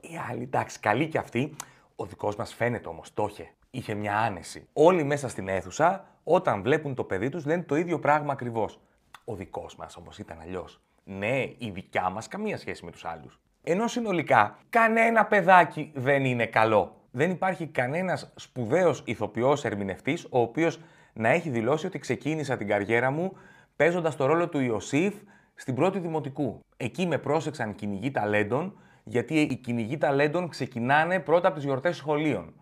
Οι 0.00 0.18
άλλοι, 0.30 0.42
εντάξει, 0.42 0.80
καλή 0.80 1.08
κι 1.08 1.18
αυτή. 1.18 1.56
Ο 1.96 2.06
δικός 2.06 2.36
μας 2.36 2.54
φαίνεται 2.54 2.88
όμως, 2.88 3.14
το 3.14 3.26
είχε. 3.30 3.50
Είχε 3.70 3.94
μια 3.94 4.18
άνεση. 4.18 4.68
Όλοι 4.72 5.04
μέσα 5.04 5.28
στην 5.28 5.48
αίθουσα, 5.48 6.04
όταν 6.24 6.62
βλέπουν 6.62 6.94
το 6.94 7.04
παιδί 7.04 7.28
τους, 7.28 7.44
λένε 7.44 7.62
το 7.62 7.76
ίδιο 7.76 7.98
πράγμα 7.98 8.32
ακριβώς. 8.32 8.80
Ο 9.28 9.34
δικός 9.34 9.76
μας 9.76 9.96
όμως 9.96 10.18
ήταν 10.18 10.38
αλλιώς. 10.40 10.80
Ναι, 11.04 11.42
η 11.58 11.70
δικιά 11.72 12.10
μας 12.10 12.28
καμία 12.28 12.58
σχέση 12.58 12.84
με 12.84 12.90
τους 12.90 13.04
άλλους. 13.04 13.40
Ενώ 13.62 13.88
συνολικά 13.88 14.58
κανένα 14.70 15.24
παιδάκι 15.24 15.90
δεν 15.94 16.24
είναι 16.24 16.46
καλό. 16.46 17.00
Δεν 17.10 17.30
υπάρχει 17.30 17.66
κανένας 17.66 18.32
σπουδαίος 18.34 19.02
ηθοποιός 19.06 19.64
ερμηνευτής 19.64 20.24
ο 20.24 20.40
οποίος 20.40 20.80
να 21.12 21.28
έχει 21.28 21.50
δηλώσει 21.50 21.86
ότι 21.86 21.98
ξεκίνησα 21.98 22.56
την 22.56 22.66
καριέρα 22.66 23.10
μου 23.10 23.36
παίζοντας 23.76 24.16
το 24.16 24.26
ρόλο 24.26 24.48
του 24.48 24.60
Ιωσήφ 24.60 25.14
στην 25.54 25.74
πρώτη 25.74 25.98
δημοτικού. 25.98 26.60
Εκεί 26.76 27.06
με 27.06 27.18
πρόσεξαν 27.18 27.74
κυνηγοί 27.74 28.10
ταλέντων, 28.10 28.78
γιατί 29.04 29.40
οι 29.40 29.56
κυνηγοί 29.56 29.98
ταλέντων 29.98 30.48
ξεκινάνε 30.48 31.20
πρώτα 31.20 31.46
από 31.46 31.56
τις 31.56 31.64
γιορτές 31.64 31.96
σχολείων. 31.96 32.54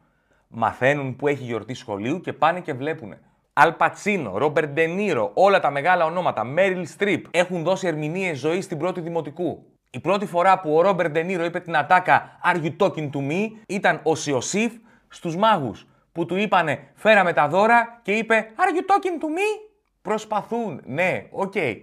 Μαθαίνουν 0.49 1.16
πού 1.16 1.28
έχει 1.28 1.44
γιορτή 1.44 1.75
σχολείου 1.75 2.21
και 2.21 2.33
πάνε 2.33 2.61
και 2.61 2.73
βλέπουν. 2.73 3.14
Αλ 3.56 3.73
Πατσίνο, 3.73 4.38
Ρόμπερτ 4.38 4.68
Ντε 4.68 4.92
Νίρο, 4.92 5.30
όλα 5.34 5.61
τα 5.61 5.70
μεγάλα 5.70 6.04
ονόματα, 6.04 6.44
Μέριλ 6.44 6.87
Στριπ 6.87 7.26
έχουν 7.30 7.62
δώσει 7.62 7.87
ερμηνείες 7.87 8.38
ζωής 8.38 8.64
στην 8.64 8.78
πρώτη 8.78 9.00
δημοτικού. 9.00 9.66
Η 9.90 10.00
πρώτη 10.00 10.26
φορά 10.26 10.61
που 10.61 10.76
ο 10.76 10.80
Ρόμπερτ 10.80 11.11
Ντε 11.11 11.25
Νίρο 11.25 11.44
είπε 11.44 11.61
την 11.61 11.76
ατάκα 11.76 12.38
Are 12.44 12.56
you 12.56 12.76
talking 12.78 13.11
to 13.11 13.30
me; 13.30 13.50
ήταν 13.66 14.00
ως 14.02 14.14
Ιωσήφ 14.14 14.73
στους 15.08 15.37
μάγους 15.37 15.87
που 16.12 16.26
του 16.26 16.37
είπανε 16.37 16.90
φέραμε 16.94 17.32
τα 17.32 17.49
δώρα 17.49 18.00
και 18.02 18.12
είπε 18.12 18.46
Are 18.56 18.76
you 18.76 18.92
talking 18.92 19.23
to 19.23 19.26
me? 19.26 19.70
Προσπαθούν, 20.02 20.80
ναι, 20.84 21.26
OK. 21.30 21.52
Okay. 21.54 21.76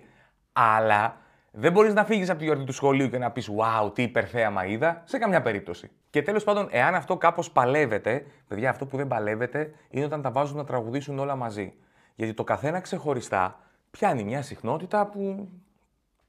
Αλλά 0.53 1.20
δεν 1.51 1.71
μπορείς 1.71 1.93
να 1.93 2.05
φύγεις 2.05 2.29
από 2.29 2.39
τη 2.39 2.45
γιορτή 2.45 2.63
του 2.63 2.73
σχολείου 2.73 3.09
και 3.09 3.17
να 3.17 3.31
πεις 3.31 3.49
Wow, 3.49 3.93
τι 3.93 4.03
υπερθέαμα 4.03 4.65
είδα, 4.65 5.01
σε 5.05 5.17
καμιά 5.17 5.41
περίπτωση. 5.41 5.91
Και 6.09 6.21
τέλος 6.21 6.43
πάντων, 6.43 6.67
εάν 6.71 6.95
αυτό 6.95 7.17
κάπως 7.17 7.51
παλεύεται, 7.51 8.25
παιδιά, 8.47 8.69
αυτό 8.69 8.85
που 8.85 8.97
δεν 8.97 9.07
παλεύεται 9.07 9.73
είναι 9.89 10.05
όταν 10.05 10.21
τα 10.21 10.31
βάζουν 10.31 10.57
να 10.57 10.65
τραγουδήσουν 10.65 11.19
όλα 11.19 11.35
μαζί. 11.35 11.73
Γιατί 12.15 12.33
το 12.33 12.43
καθένα 12.43 12.79
ξεχωριστά 12.79 13.59
πιάνει 13.91 14.23
μια 14.23 14.41
συχνότητα 14.41 15.07
που 15.07 15.49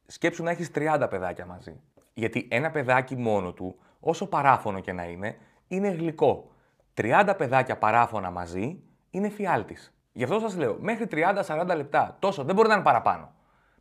σκέψου 0.06 0.42
να 0.42 0.50
έχεις 0.50 0.70
30 0.74 1.06
παιδάκια 1.10 1.46
μαζί. 1.46 1.80
Γιατί 2.14 2.48
ένα 2.50 2.70
παιδάκι 2.70 3.16
μόνο 3.16 3.52
του, 3.52 3.76
όσο 4.00 4.26
παράφωνο 4.26 4.80
και 4.80 4.92
να 4.92 5.04
είναι, 5.04 5.36
είναι 5.68 5.88
γλυκό. 5.88 6.50
30 6.94 7.34
παιδάκια 7.36 7.78
παράφωνα 7.78 8.30
μαζί 8.30 8.82
είναι 9.10 9.28
φιάλτης. 9.28 9.94
Γι' 10.12 10.24
αυτό 10.24 10.38
σας 10.38 10.56
λέω, 10.56 10.76
μέχρι 10.80 11.06
30-40 11.10 11.76
λεπτά. 11.76 12.16
Τόσο, 12.18 12.44
δεν 12.44 12.54
μπορεί 12.54 12.68
να 12.68 12.74
είναι 12.74 12.82
παραπάνω. 12.82 13.32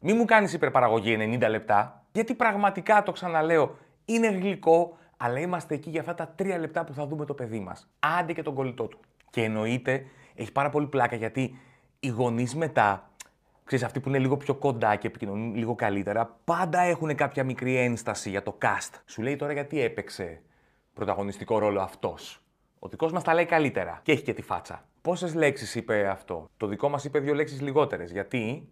Μην 0.04 0.16
μου 0.18 0.26
κάνεις 0.26 0.54
υπερπαραγωγή 0.54 1.38
90 1.42 1.50
λεπτά, 1.50 2.06
γιατί 2.12 2.34
πραγματικά 2.36 3.04
το 3.04 3.12
ξαναλέω, 3.12 3.78
είναι 4.06 4.28
γλυκό, 4.28 4.98
αλλά 5.18 5.40
είμαστε 5.40 5.76
εκεί 5.76 5.90
για 5.90 6.00
αυτά 6.00 6.14
τα 6.14 6.36
3 6.40 6.58
λεπτά 6.60 6.84
που 6.84 6.94
θα 6.94 7.08
δούμε 7.08 7.26
το 7.26 7.34
παιδί 7.34 7.60
μας. 7.60 7.90
Άντε 8.20 8.34
και 8.34 8.42
τον 8.42 8.54
κολλητό 8.54 8.88
του. 8.88 9.00
Και 9.30 9.44
εννοείται, 9.44 10.06
έχει 10.36 10.52
πάρα 10.52 10.70
πολύ 10.70 10.88
πλάκα 10.88 11.16
γιατί 11.16 11.60
οι 12.00 12.08
γονείς 12.08 12.56
μετά 12.56 13.10
ξέρεις, 13.64 13.86
αυτοί 13.86 14.00
που 14.00 14.10
είναι 14.10 14.20
λίγο 14.20 14.38
πιο 14.38 14.56
κοντά 14.56 14.96
και 14.96 15.08
επικοινωνούν 15.08 15.56
λίγο 15.56 15.76
καλύτερα, 15.76 16.38
πάντα 16.44 16.82
έχουν 16.82 17.16
κάποια 17.16 17.44
μικρή 17.44 17.76
ένσταση 17.76 18.30
για 18.30 18.44
το 18.44 18.58
cast. 18.62 18.94
Σου 19.06 19.22
λέει 19.22 19.36
τώρα 19.36 19.54
γιατί 19.54 19.82
έπαιξε 19.82 20.42
πρωταγωνιστικό 20.94 21.60
ρόλο 21.60 21.82
αυτός. 21.82 22.44
Ο 22.80 22.88
δικός 22.88 23.12
μας 23.12 23.24
τα 23.24 23.34
λέει 23.34 23.46
καλύτερα 23.46 24.00
και 24.04 24.12
έχει 24.12 24.24
και 24.24 24.34
τη 24.34 24.42
φάτσα. 24.42 24.86
Πόσες 25.02 25.36
λέξεις 25.36 25.76
είπε 25.76 26.08
αυτό; 26.08 26.50
Το 26.58 26.68
δικό 26.68 26.90
μας 26.90 27.04
είπε 27.04 27.20
δύο 27.20 27.34
λέξεις 27.34 27.62
λιγότερες. 27.62 28.12
Γιατί; 28.12 28.70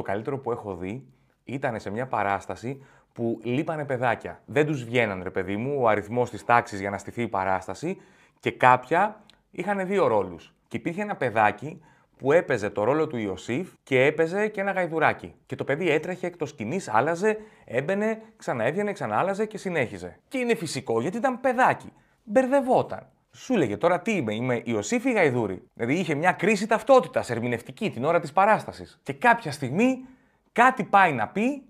Το 0.00 0.06
καλύτερο 0.06 0.38
που 0.38 0.50
έχω 0.50 0.74
δει 0.74 1.06
ήταν 1.44 1.80
σε 1.80 1.90
μια 1.90 2.06
παράσταση 2.06 2.84
που 3.12 3.40
λείπανε 3.42 3.84
παιδάκια. 3.84 4.42
Δεν 4.46 4.66
τους 4.66 4.84
βγαίναν, 4.84 5.22
ρε 5.22 5.30
παιδί 5.30 5.56
μου, 5.56 5.76
ο 5.80 5.88
αριθμός 5.88 6.30
της 6.30 6.44
τάξης 6.44 6.80
για 6.80 6.90
να 6.90 6.98
στηθεί 6.98 7.22
η 7.22 7.28
παράσταση 7.28 8.00
και 8.40 8.50
κάποια 8.50 9.22
είχαν 9.50 9.86
δύο 9.86 10.06
ρόλους. 10.06 10.54
Και 10.68 10.76
υπήρχε 10.76 11.02
ένα 11.02 11.16
παιδάκι 11.16 11.80
που 12.16 12.32
έπαιζε 12.32 12.70
το 12.70 12.84
ρόλο 12.84 13.06
του 13.06 13.16
Ιωσήφ 13.16 13.72
και 13.82 14.04
έπαιζε 14.04 14.48
και 14.48 14.60
ένα 14.60 14.72
γαϊδουράκι. 14.72 15.34
Και 15.46 15.54
το 15.54 15.64
παιδί 15.64 15.90
έτρεχε 15.90 16.26
εκτός 16.26 16.48
σκηνής, 16.48 16.88
άλλαζε, 16.88 17.36
έμπαινε, 17.64 18.22
ξαναέβγαινε, 18.36 18.92
ξαναάλλαζε 18.92 19.46
και 19.46 19.58
συνέχιζε. 19.58 20.18
Και 20.28 20.38
είναι 20.38 20.54
φυσικό 20.54 21.00
γιατί 21.00 21.16
ήταν 21.16 21.40
παιδάκι. 21.40 21.92
Μπερδευόταν. 22.24 23.06
Σου 23.32 23.56
λέγε 23.56 23.76
τώρα 23.76 24.00
τι 24.00 24.12
είμαι, 24.12 24.34
είμαι 24.34 24.62
Ιωσήφ 24.64 25.04
ή 25.04 25.12
Γαϊδούρη. 25.12 25.62
Δηλαδή 25.74 25.94
είχε 25.94 26.14
μια 26.14 26.32
κρίση 26.32 26.66
ταυτότητας 26.66 27.30
ερμηνευτική 27.30 27.90
την 27.90 28.04
ώρα 28.04 28.20
της 28.20 28.32
παράστασης. 28.32 29.00
Και 29.02 29.12
κάποια 29.12 29.52
στιγμή 29.52 30.04
κάτι 30.52 30.84
πάει 30.84 31.12
να 31.12 31.28
πει 31.28 31.62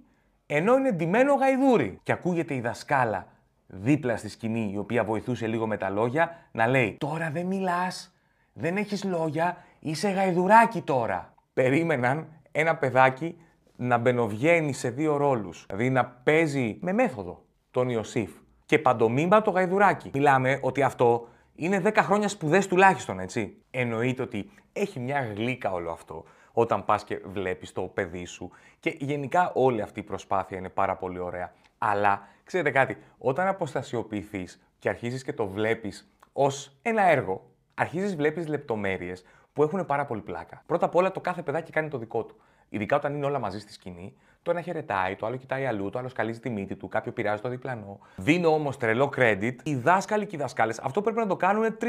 ενώ 0.47 0.77
είναι 0.77 0.93
ντυμένο 0.93 1.35
γαϊδούρι. 1.35 1.99
Και 2.03 2.13
ακούγεται 2.13 2.55
η 2.55 2.61
δασκάλα 2.61 3.27
δίπλα 3.67 4.17
στη 4.17 4.29
σκηνή, 4.29 4.71
η 4.73 4.79
οποία 4.79 5.05
βοηθούσε 5.05 5.47
λίγο 5.47 5.67
με 5.67 5.77
τα 5.77 5.91
λόγια, 5.91 6.49
να 6.53 6.67
λέει: 6.67 6.97
Τώρα 7.01 7.31
δεν 7.31 7.47
μιλάς, 7.47 8.15
δεν 8.53 8.77
έχεις 8.77 9.05
λόγια, 9.05 9.65
Είσαι 9.83 10.09
γαϊδουράκι 10.09 10.81
τώρα. 10.81 11.35
Περίμεναν 11.53 12.29
ένα 12.53 12.77
παιδάκι 12.77 13.37
να 13.77 13.99
μπαινοβγαίνει 13.99 14.73
σε 14.73 14.91
δύο 14.91 15.17
ρόλους. 15.17 15.67
Δηλαδή 15.67 15.91
να 15.91 16.05
παίζει 16.05 16.79
με 16.81 16.93
μέθοδο 16.93 17.45
τον 17.71 17.89
Ιωσήφ. 17.89 18.31
Και 18.67 18.79
παντομήμα 18.79 19.43
το 19.43 19.51
γαϊδουράκι. 19.51 20.11
Μιλάμε 20.15 20.59
ότι 20.63 20.83
αυτό 20.83 21.29
είναι 21.61 21.83
10 21.85 21.97
χρόνια 21.97 22.29
σπουδές 22.29 22.67
τουλάχιστον, 22.67 23.19
έτσι. 23.19 23.57
Εννοείται 23.71 24.23
ότι 24.23 24.51
έχει 24.73 25.01
μια 25.01 25.33
γλύκα 25.35 25.73
όλο 25.73 25.91
αυτό 25.91 26.25
όταν 26.53 26.85
πας 26.85 27.05
και 27.05 27.21
βλέπεις 27.25 27.73
το 27.73 27.83
παιδί 27.83 28.25
σου 28.25 28.51
και 28.81 28.97
γενικά 28.99 29.51
όλη 29.55 29.83
αυτή 29.83 30.01
η 30.01 30.03
προσπάθεια 30.03 30.59
είναι 30.59 30.69
πάρα 30.69 30.97
πολύ 30.97 31.19
ωραία. 31.19 31.53
Αλλά, 31.79 32.29
ξέρετε 32.45 32.71
κάτι, 32.71 32.97
όταν 33.19 33.47
αποστασιοποιηθείς 33.47 34.63
και 34.79 34.89
αρχίζεις 34.89 35.25
και 35.25 35.33
το 35.33 35.47
βλέπεις 35.47 36.13
ως 36.33 36.79
ένα 36.83 37.03
έργο, 37.03 37.51
αρχίζεις 37.75 38.17
βλέπεις 38.17 38.47
λεπτομέρειες 38.49 39.25
που 39.53 39.63
έχουν 39.63 39.87
πάρα 39.87 40.07
πολύ 40.07 40.21
πλάκα. 40.21 40.63
Πρώτα 40.67 40.87
απ' 40.87 40.95
όλα 40.95 41.13
το 41.13 41.21
κάθε 41.21 41.43
παιδάκι 41.43 41.73
κάνει 41.73 41.89
το 41.89 41.99
δικό 41.99 42.25
του. 42.25 42.37
Ειδικά 42.69 42.97
όταν 42.97 43.15
είναι 43.15 43.27
όλα 43.27 43.39
μαζί 43.39 43.59
στη 43.59 43.73
σκηνή, 43.73 44.17
το 44.43 44.51
ένα 44.51 44.61
χαιρετάει, 44.61 45.17
το 45.17 45.27
άλλο 45.27 45.37
κοιτάει 45.37 45.67
αλλού, 45.67 45.91
το 45.91 45.99
άλλο 45.99 46.09
σκαλίζει 46.09 46.41
τη 46.41 46.51
μύτη 46.51 46.77
του, 46.77 46.89
κάποιο 46.89 47.13
πειράζει 47.13 47.43
το 47.43 47.49
διπλανό. 47.49 47.99
Δίνω 48.17 48.49
όμως 48.49 48.77
τρελό 48.77 49.13
credit. 49.17 49.55
Οι 49.63 49.75
δάσκαλοι 49.75 50.27
και 50.27 50.37
οι 50.37 50.39
δασκάλες 50.39 50.79
αυτό 50.79 51.03
πρέπει 51.03 51.19
να 51.19 51.27
το 51.27 51.37
κάνουν 51.37 51.77
3-4 51.81 51.87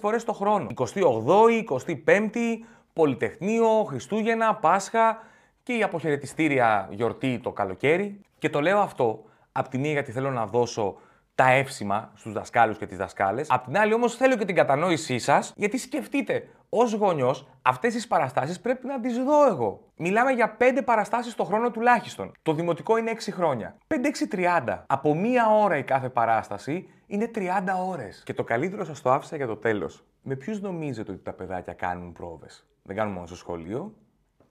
φορές 0.00 0.24
το 0.24 0.32
χρόνο. 0.32 0.66
28η, 0.74 1.64
25η, 2.04 2.58
Πολυτεχνείο, 2.92 3.84
Χριστούγεννα, 3.84 4.54
Πάσχα 4.54 5.22
και 5.62 5.72
η 5.72 5.82
αποχαιρετιστήρια 5.82 6.88
γιορτή 6.90 7.38
το 7.42 7.52
καλοκαίρι. 7.52 8.20
Και 8.38 8.50
το 8.50 8.60
λέω 8.60 8.78
αυτό 8.78 9.24
απ' 9.52 9.68
τη 9.68 9.78
μία 9.78 9.92
γιατί 9.92 10.12
θέλω 10.12 10.30
να 10.30 10.46
δώσω 10.46 10.96
τα 11.34 11.50
εύσημα 11.50 12.12
στους 12.14 12.32
δασκάλους 12.32 12.78
και 12.78 12.86
τις 12.86 12.96
δασκάλες. 12.96 13.50
Απ' 13.50 13.64
την 13.64 13.78
άλλη, 13.78 13.94
όμως, 13.94 14.16
θέλω 14.16 14.36
και 14.36 14.44
την 14.44 14.54
κατανόησή 14.54 15.18
σας, 15.18 15.52
γιατί 15.56 15.78
σκεφτείτε, 15.78 16.48
ως 16.68 16.92
γονιός, 16.92 17.48
αυτές 17.62 17.94
τις 17.94 18.06
παραστάσεις 18.06 18.60
πρέπει 18.60 18.86
να 18.86 19.00
τις 19.00 19.18
δω 19.24 19.46
εγώ. 19.46 19.92
Μιλάμε 19.96 20.30
για 20.30 20.56
5 20.56 20.82
παραστάσεις 20.82 21.34
το 21.34 21.44
χρόνο 21.44 21.70
τουλάχιστον. 21.70 22.32
Το 22.42 22.52
δημοτικό 22.52 22.96
είναι 22.96 23.10
6 23.10 23.32
χρόνια. 23.32 23.76
5-6-30. 23.86 24.84
Από 24.86 25.14
μία 25.14 25.50
ώρα 25.50 25.76
η 25.76 25.84
κάθε 25.84 26.08
παράσταση 26.08 26.88
είναι 27.06 27.30
30 27.34 27.76
ώρες. 27.88 28.22
Και 28.24 28.34
το 28.34 28.44
καλύτερο 28.44 28.84
σας 28.84 29.00
το 29.00 29.10
άφησα 29.10 29.36
για 29.36 29.46
το 29.46 29.56
τέλος. 29.56 30.04
Με 30.22 30.36
ποιους 30.36 30.60
νομίζετε 30.60 31.12
ότι 31.12 31.22
τα 31.22 31.32
παιδάκια 31.32 31.72
κάνουν 31.72 32.12
πρόβες; 32.12 32.66
Δεν 32.82 32.96
κάνουν 32.96 33.12
μόνο 33.12 33.26
στο 33.26 33.36
σχολείο. 33.36 33.94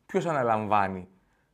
Ποιος 0.06 0.26
αναλαμβάνει 0.26 1.08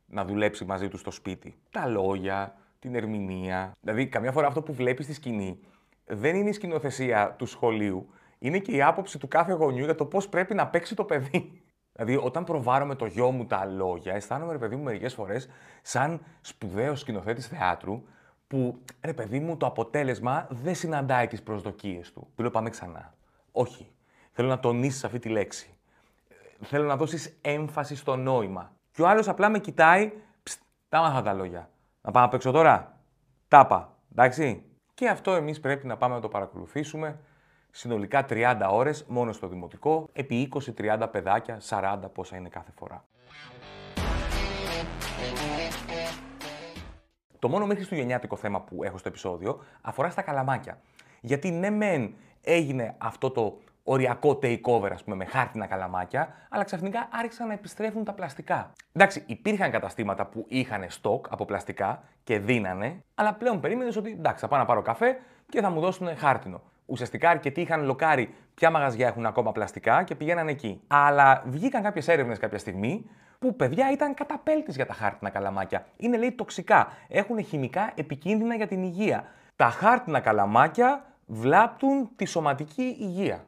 να 0.06 0.24
δουλέψει 0.24 0.64
μαζί 0.64 0.88
τους 0.88 1.00
στο 1.00 1.10
σπίτι; 1.10 1.58
Τα 1.70 1.86
λόγια, 1.86 2.54
την 2.86 2.94
ερμηνεία. 2.94 3.72
Δηλαδή, 3.80 4.06
καμιά 4.06 4.32
φορά 4.32 4.46
αυτό 4.46 4.62
που 4.62 4.72
βλέπεις 4.72 5.04
στη 5.04 5.14
σκηνή 5.14 5.58
δεν 6.04 6.36
είναι 6.36 6.48
η 6.48 6.52
σκηνοθεσία 6.52 7.34
του 7.38 7.46
σχολείου, 7.46 8.08
είναι 8.38 8.58
και 8.58 8.72
η 8.72 8.82
άποψη 8.82 9.18
του 9.18 9.28
κάθε 9.28 9.52
γονιού 9.52 9.84
για 9.84 9.94
το 9.94 10.04
πώς 10.04 10.28
πρέπει 10.28 10.54
να 10.54 10.66
παίξει 10.66 10.94
το 10.94 11.04
παιδί. 11.04 11.62
Δηλαδή, 11.92 12.16
όταν 12.16 12.44
προβάρω 12.44 12.86
με 12.86 12.94
το 12.94 13.06
γιο 13.06 13.30
μου 13.30 13.46
τα 13.46 13.64
λόγια, 13.64 14.14
αισθάνομαι, 14.14 14.52
ρε 14.52 14.58
παιδί 14.58 14.76
μου, 14.76 14.82
μερικές 14.82 15.14
φορές 15.14 15.48
σαν 15.82 16.20
σπουδαίος 16.40 17.00
σκηνοθέτης 17.00 17.46
θεάτρου, 17.46 18.02
που 18.46 18.78
ρε 19.00 19.12
παιδί 19.12 19.40
μου 19.40 19.56
το 19.56 19.66
αποτέλεσμα 19.66 20.46
δεν 20.50 20.74
συναντάει 20.74 21.26
τις 21.26 21.42
προσδοκίες 21.42 22.12
του. 22.12 22.26
Του 22.34 22.42
λέω 22.42 22.50
πάμε 22.50 22.70
ξανά. 22.70 23.14
Όχι. 23.52 23.90
Θέλω 24.32 24.48
να 24.48 24.58
τονίσεις 24.58 25.04
αυτή 25.04 25.18
τη 25.18 25.28
λέξη. 25.28 25.74
Θέλω 26.60 26.86
να 26.86 26.96
δώσεις 26.96 27.38
έμφαση 27.40 27.96
στο 27.96 28.16
νόημα. 28.16 28.72
Και 28.92 29.02
ο 29.02 29.08
άλλος 29.08 29.28
απλά 29.28 29.48
με 29.48 29.58
κοιτάει, 29.58 30.12
τα 30.88 31.00
μάθα 31.00 31.22
τα 31.22 31.32
λόγια. 31.32 31.70
Να 32.06 32.12
πάμε 32.12 32.24
να 32.24 32.30
παίξω 32.30 32.50
τώρα; 32.50 32.98
Τάπα. 33.48 33.96
Εντάξει. 34.12 34.62
Και 34.94 35.08
αυτό 35.08 35.32
εμείς 35.32 35.60
πρέπει 35.60 35.86
να 35.86 35.96
πάμε 35.96 36.14
να 36.14 36.20
το 36.20 36.28
παρακολουθήσουμε 36.28 37.18
συνολικά 37.70 38.26
30 38.28 38.68
ώρες 38.70 39.04
μόνο 39.08 39.32
στο 39.32 39.48
δημοτικό, 39.48 40.08
επί 40.12 40.48
20-30 40.76 41.08
παιδάκια, 41.10 41.60
40 41.68 41.98
πόσα 42.12 42.36
είναι 42.36 42.48
κάθε 42.48 42.70
φορά. 42.78 43.04
Το 47.38 47.48
μόνο 47.48 47.62
μέχρι 47.62 47.76
χριστουγεννιάτικο 47.76 48.36
θέμα 48.36 48.60
που 48.60 48.84
έχω 48.84 48.98
στο 48.98 49.08
επεισόδιο 49.08 49.64
αφορά 49.80 50.10
στα 50.10 50.22
καλαμάκια. 50.22 50.80
Γιατί 51.20 51.50
ναι 51.50 51.70
μεν 51.70 52.14
έγινε 52.40 52.94
αυτό 52.98 53.30
το 53.30 53.58
οριακό 53.88 54.38
takeover, 54.42 54.90
ας 54.92 55.04
πούμε, 55.04 55.16
με 55.16 55.24
χάρτινα 55.24 55.66
καλαμάκια, 55.66 56.28
αλλά 56.48 56.64
ξαφνικά 56.64 57.08
άρχισαν 57.12 57.46
να 57.46 57.52
επιστρέφουν 57.52 58.04
τα 58.04 58.12
πλαστικά. 58.12 58.72
Εντάξει, 58.92 59.22
υπήρχαν 59.26 59.70
καταστήματα 59.70 60.26
που 60.26 60.44
είχαν 60.48 60.84
στόκ 60.88 61.26
από 61.30 61.44
πλαστικά 61.44 62.02
και 62.24 62.38
δίνανε, 62.38 63.04
αλλά 63.14 63.34
πλέον 63.34 63.60
περίμενες 63.60 63.96
ότι 63.96 64.10
εντάξει, 64.10 64.40
θα 64.40 64.48
πάω 64.48 64.58
να 64.58 64.64
πάρω 64.64 64.82
καφέ 64.82 65.18
και 65.48 65.60
θα 65.60 65.70
μου 65.70 65.80
δώσουν 65.80 66.16
χάρτινο. 66.16 66.62
Ουσιαστικά 66.86 67.30
αρκετοί 67.30 67.60
είχαν 67.60 67.84
λοκάρει 67.84 68.34
ποια 68.54 68.70
μαγαζιά 68.70 69.06
έχουν 69.06 69.26
ακόμα 69.26 69.52
πλαστικά 69.52 70.02
και 70.02 70.14
πηγαίναν 70.14 70.48
εκεί. 70.48 70.80
Αλλά 70.86 71.42
βγήκαν 71.46 71.82
κάποιες 71.82 72.08
έρευνες 72.08 72.38
κάποια 72.38 72.58
στιγμή 72.58 73.10
που 73.38 73.56
παιδιά 73.56 73.92
ήταν 73.92 74.14
καταπέλτης 74.14 74.76
για 74.76 74.86
τα 74.86 74.94
χάρτινα 74.94 75.30
καλαμάκια. 75.30 75.86
Είναι 75.96 76.16
λέει 76.16 76.32
τοξικά. 76.32 76.88
Έχουν 77.08 77.44
χημικά 77.44 77.92
επικίνδυνα 77.94 78.54
για 78.54 78.66
την 78.66 78.82
υγεία. 78.82 79.24
Τα 79.56 79.64
χάρτινα 79.64 80.20
καλαμάκια 80.20 81.04
βλάπτουν 81.26 82.10
τη 82.16 82.24
σωματική 82.24 82.96
υγεία. 83.00 83.44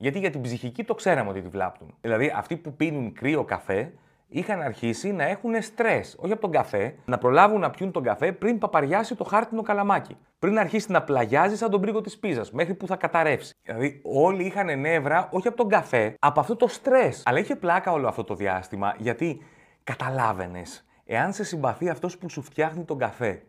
Γιατί 0.00 0.18
για 0.18 0.30
την 0.30 0.40
ψυχική 0.40 0.84
το 0.84 0.94
ξέραμε 0.94 1.30
ότι 1.30 1.40
τη 1.40 1.48
βλάπτουν. 1.48 1.94
Δηλαδή, 2.00 2.32
αυτοί 2.36 2.56
που 2.56 2.72
πίνουν 2.72 3.12
κρύο 3.12 3.44
καφέ 3.44 3.92
είχαν 4.28 4.60
αρχίσει 4.62 5.12
να 5.12 5.24
έχουν 5.24 5.62
στρες, 5.62 6.16
όχι 6.18 6.32
από 6.32 6.40
τον 6.40 6.50
καφέ, 6.50 6.94
να 7.04 7.18
προλάβουν 7.18 7.60
να 7.60 7.70
πιούν 7.70 7.92
τον 7.92 8.02
καφέ 8.02 8.32
πριν 8.32 8.58
παπαριάσει 8.58 9.14
το 9.14 9.24
χάρτινο 9.24 9.62
καλαμάκι. 9.62 10.16
Πριν 10.38 10.58
αρχίσει 10.58 10.92
να 10.92 11.02
πλαγιάζει 11.02 11.56
σαν 11.56 11.70
τον 11.70 11.80
πρίγο 11.80 12.00
της 12.00 12.18
πίζας, 12.18 12.52
μέχρι 12.52 12.74
που 12.74 12.86
θα 12.86 12.96
καταρρεύσει. 12.96 13.54
Δηλαδή, 13.62 14.00
όλοι 14.04 14.44
είχαν 14.44 14.80
νεύρα 14.80 15.28
όχι 15.32 15.48
από 15.48 15.56
τον 15.56 15.68
καφέ, 15.68 16.14
από 16.18 16.40
αυτό 16.40 16.56
το 16.56 16.66
στρες. 16.66 17.22
Αλλά 17.26 17.38
είχε 17.38 17.56
πλάκα 17.56 17.92
όλο 17.92 18.08
αυτό 18.08 18.24
το 18.24 18.34
διάστημα, 18.34 18.94
γιατί 18.98 19.42
καταλάβαινες, 19.84 20.86
εάν 21.04 21.32
σε 21.32 21.44
συμπαθεί 21.44 21.88
αυτός 21.88 22.18
που 22.18 22.30
σου 22.30 22.42
φτιάχνει 22.42 22.84
τον 22.84 22.98
καφέ. 22.98 23.42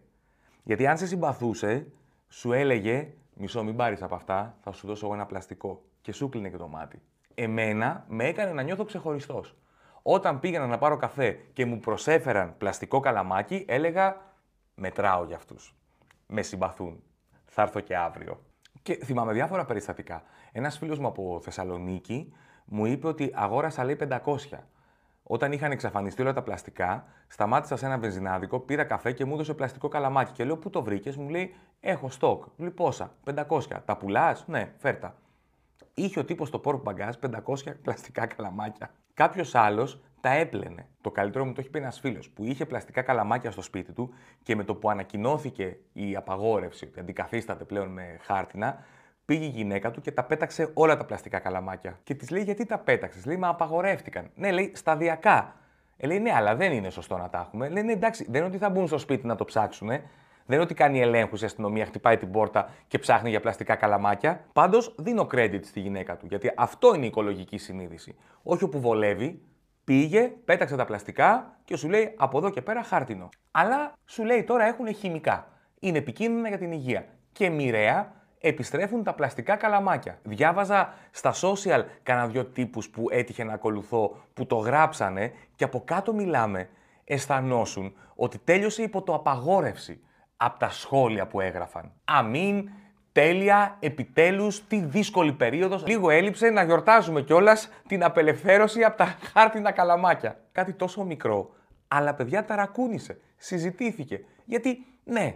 Γιατί 0.63 0.87
αν 0.87 0.97
σε 0.97 1.07
συμπαθούσε, 1.07 1.87
σου 2.27 2.51
έλεγε, 2.53 3.07
μισό 3.33 3.63
μην 3.63 3.75
πάρεις 3.75 4.01
από 4.01 4.15
αυτά, 4.15 4.57
θα 4.63 4.71
σου 4.71 4.87
δώσω 4.87 5.05
εγώ 5.05 5.15
ένα 5.15 5.25
πλαστικό 5.25 5.81
και 6.01 6.11
σου 6.11 6.29
κλείνε 6.29 6.49
και 6.49 6.57
το 6.57 6.67
μάτι. 6.67 7.01
Εμένα 7.33 8.05
με 8.07 8.25
έκανε 8.25 8.53
να 8.53 8.61
νιώθω 8.61 8.83
ξεχωριστός. 8.83 9.55
Όταν 10.01 10.39
πήγαινα 10.39 10.67
να 10.67 10.77
πάρω 10.77 10.97
καφέ 10.97 11.31
και 11.53 11.65
μου 11.65 11.79
προσέφεραν 11.79 12.57
πλαστικό 12.57 12.99
καλαμάκι, 12.99 13.65
έλεγα 13.67 14.21
μετράω 14.75 15.23
για 15.23 15.35
αυτούς. 15.35 15.75
Με 16.27 16.41
συμπαθούν. 16.41 17.03
Θα 17.45 17.61
έρθω 17.61 17.79
και 17.79 17.97
αύριο. 17.97 18.43
Και 18.81 18.95
θυμάμαι 18.95 19.33
διάφορα 19.33 19.65
περιστατικά. 19.65 20.23
Ένας 20.51 20.77
φίλος 20.77 20.99
μου 20.99 21.07
από 21.07 21.39
Θεσσαλονίκη 21.43 22.33
μου 22.65 22.85
είπε 22.85 23.07
ότι 23.07 23.31
αγόρασα 23.35 23.83
λέει 23.83 23.97
500. 24.09 24.17
Όταν 25.23 25.51
είχαν 25.51 25.71
εξαφανιστεί 25.71 26.21
όλα 26.21 26.33
τα 26.33 26.41
πλαστικά, 26.41 27.05
σταμάτησα 27.27 27.75
σε 27.75 27.85
ένα 27.85 27.97
βενζινάδικο, 27.97 28.59
πήρα 28.59 28.83
καφέ 28.83 29.11
και 29.11 29.25
μου 29.25 29.33
έδωσε 29.33 29.53
πλαστικό 29.53 29.87
καλαμάκι. 29.87 30.31
Και 30.31 30.43
λέω: 30.43 30.57
Πού 30.57 30.69
το 30.69 30.83
βρήκες, 30.83 31.15
μου 31.15 31.29
λέει: 31.29 31.55
Έχω 31.79 32.09
στόκ. 32.09 32.43
Λέει 32.57 32.69
πόσα, 32.69 33.11
500. 33.23 33.81
Τα 33.85 33.97
πουλάς, 33.97 34.47
ναι, 34.47 34.73
φέρτα 34.77 35.15
είχε 36.03 36.19
ο 36.19 36.25
τύπος 36.25 36.47
στο 36.47 36.59
πόρκο 36.59 36.81
μπαγκάζ 36.81 37.15
500 37.45 37.55
πλαστικά 37.81 38.25
καλαμάκια. 38.25 38.91
Κάποιος 39.13 39.55
άλλος 39.55 40.01
τα 40.21 40.29
έπλαινε. 40.29 40.87
Το 41.01 41.11
καλύτερο 41.11 41.45
μου 41.45 41.53
το 41.53 41.61
έχει 41.61 41.69
πει 41.69 41.79
ένας 41.79 41.99
φίλος 41.99 42.29
που 42.29 42.43
είχε 42.43 42.65
πλαστικά 42.65 43.01
καλαμάκια 43.01 43.51
στο 43.51 43.61
σπίτι 43.61 43.91
του 43.91 44.13
και 44.43 44.55
με 44.55 44.63
το 44.63 44.75
που 44.75 44.89
ανακοινώθηκε 44.89 45.77
η 45.93 46.15
απαγόρευση 46.15 46.85
ότι 46.85 46.99
αντικαθίσταται 46.99 47.63
πλέον 47.63 47.87
με 47.87 48.17
χάρτινα, 48.21 48.83
πήγε 49.25 49.45
η 49.45 49.49
γυναίκα 49.49 49.91
του 49.91 50.01
και 50.01 50.11
τα 50.11 50.23
πέταξε 50.23 50.71
όλα 50.73 50.97
τα 50.97 51.05
πλαστικά 51.05 51.39
καλαμάκια. 51.39 51.99
Και 52.03 52.13
της 52.13 52.29
λέει: 52.29 52.43
Γιατί 52.43 52.65
τα 52.65 52.77
πέταξες, 52.77 53.25
λέει: 53.25 53.37
Μα 53.37 53.47
απαγορεύτηκαν. 53.47 54.29
Ναι, 54.35 54.51
λέει: 54.51 54.71
Σταδιακά. 54.75 55.55
Ε, 55.97 56.07
λέει: 56.07 56.19
Ναι, 56.19 56.33
αλλά 56.33 56.55
δεν 56.55 56.71
είναι 56.71 56.89
σωστό 56.89 57.17
να 57.17 57.29
τα 57.29 57.39
έχουμε. 57.39 57.69
Λέει: 57.69 57.83
Ναι, 57.83 57.91
εντάξει, 57.91 58.25
δεν 58.29 58.35
είναι 58.35 58.49
ότι 58.49 58.57
θα 58.57 58.69
μπουν 58.69 58.87
στο 58.87 58.97
σπίτι 58.97 59.25
να 59.25 59.35
το 59.35 59.45
ψάξουν. 59.45 59.89
Δεν 60.49 60.57
είναι 60.57 60.65
ότι 60.65 60.73
κάνει 60.73 60.99
ελέγχους 61.01 61.41
η 61.41 61.45
αστυνομία, 61.45 61.85
χτυπάει 61.85 62.17
την 62.17 62.31
πόρτα 62.31 62.69
και 62.87 62.99
ψάχνει 62.99 63.29
για 63.29 63.39
πλαστικά 63.39 63.75
καλαμάκια. 63.75 64.45
Πάντως 64.53 64.95
δίνω 64.97 65.27
credit 65.31 65.59
στη 65.63 65.79
γυναίκα 65.79 66.17
του, 66.17 66.25
γιατί 66.25 66.51
αυτό 66.55 66.95
είναι 66.95 67.03
η 67.03 67.07
οικολογική 67.07 67.57
συνείδηση. 67.57 68.15
Όχι 68.43 68.63
όπου 68.63 68.79
βολεύει, 68.79 69.41
πήγε, 69.83 70.31
πέταξε 70.45 70.75
τα 70.75 70.85
πλαστικά 70.85 71.57
και 71.65 71.75
σου 71.75 71.89
λέει 71.89 72.13
από 72.17 72.37
εδώ 72.37 72.49
και 72.49 72.61
πέρα 72.61 72.83
χάρτινο. 72.83 73.29
Αλλά 73.51 73.93
σου 74.05 74.23
λέει 74.23 74.43
τώρα 74.43 74.65
έχουν 74.65 74.93
χημικά. 74.93 75.47
Είναι 75.79 75.97
επικίνδυνα 75.97 76.47
για 76.47 76.57
την 76.57 76.71
υγεία. 76.71 77.05
Και 77.31 77.49
μοιραία 77.49 78.13
επιστρέφουν 78.39 79.03
τα 79.03 79.13
πλαστικά 79.13 79.55
καλαμάκια. 79.55 80.19
Διάβαζα 80.23 80.93
στα 81.11 81.33
social 81.33 81.83
κανένα 82.03 82.27
δυο 82.27 82.45
τύπους 82.45 82.89
που 82.89 83.05
έτυχε 83.09 83.43
να 83.43 83.53
ακολουθώ, 83.53 84.15
που 84.33 84.45
το 84.45 84.55
γράψανε 84.55 85.33
και 85.55 85.63
από 85.63 85.81
κάτω 85.85 86.13
μιλάμε, 86.13 86.69
αισθανόσουν 87.03 87.93
ότι 88.15 88.37
τέλειωσε 88.37 88.81
υπό 88.83 89.01
το 89.01 89.13
απαγόρευση 89.13 90.01
από 90.41 90.59
τα 90.59 90.69
σχόλια 90.69 91.27
που 91.27 91.39
έγραφαν. 91.41 91.91
Αμήν, 92.05 92.69
τέλεια, 93.11 93.77
επιτέλους, 93.79 94.67
τι 94.67 94.79
δύσκολη 94.79 95.33
περίοδος. 95.33 95.85
Λίγο 95.87 96.09
έλειψε 96.09 96.49
να 96.49 96.63
γιορτάζουμε 96.63 97.21
κιόλας 97.21 97.69
την 97.87 98.03
απελευθέρωση 98.03 98.83
από 98.83 98.97
τα 98.97 99.17
χάρτινα 99.33 99.71
καλαμάκια. 99.71 100.39
Κάτι 100.51 100.73
τόσο 100.73 101.03
μικρό, 101.03 101.49
αλλά 101.87 102.13
παιδιά 102.13 102.45
ταρακούνησε, 102.45 103.19
συζητήθηκε. 103.37 104.19
Γιατί, 104.45 104.85
ναι, 105.03 105.35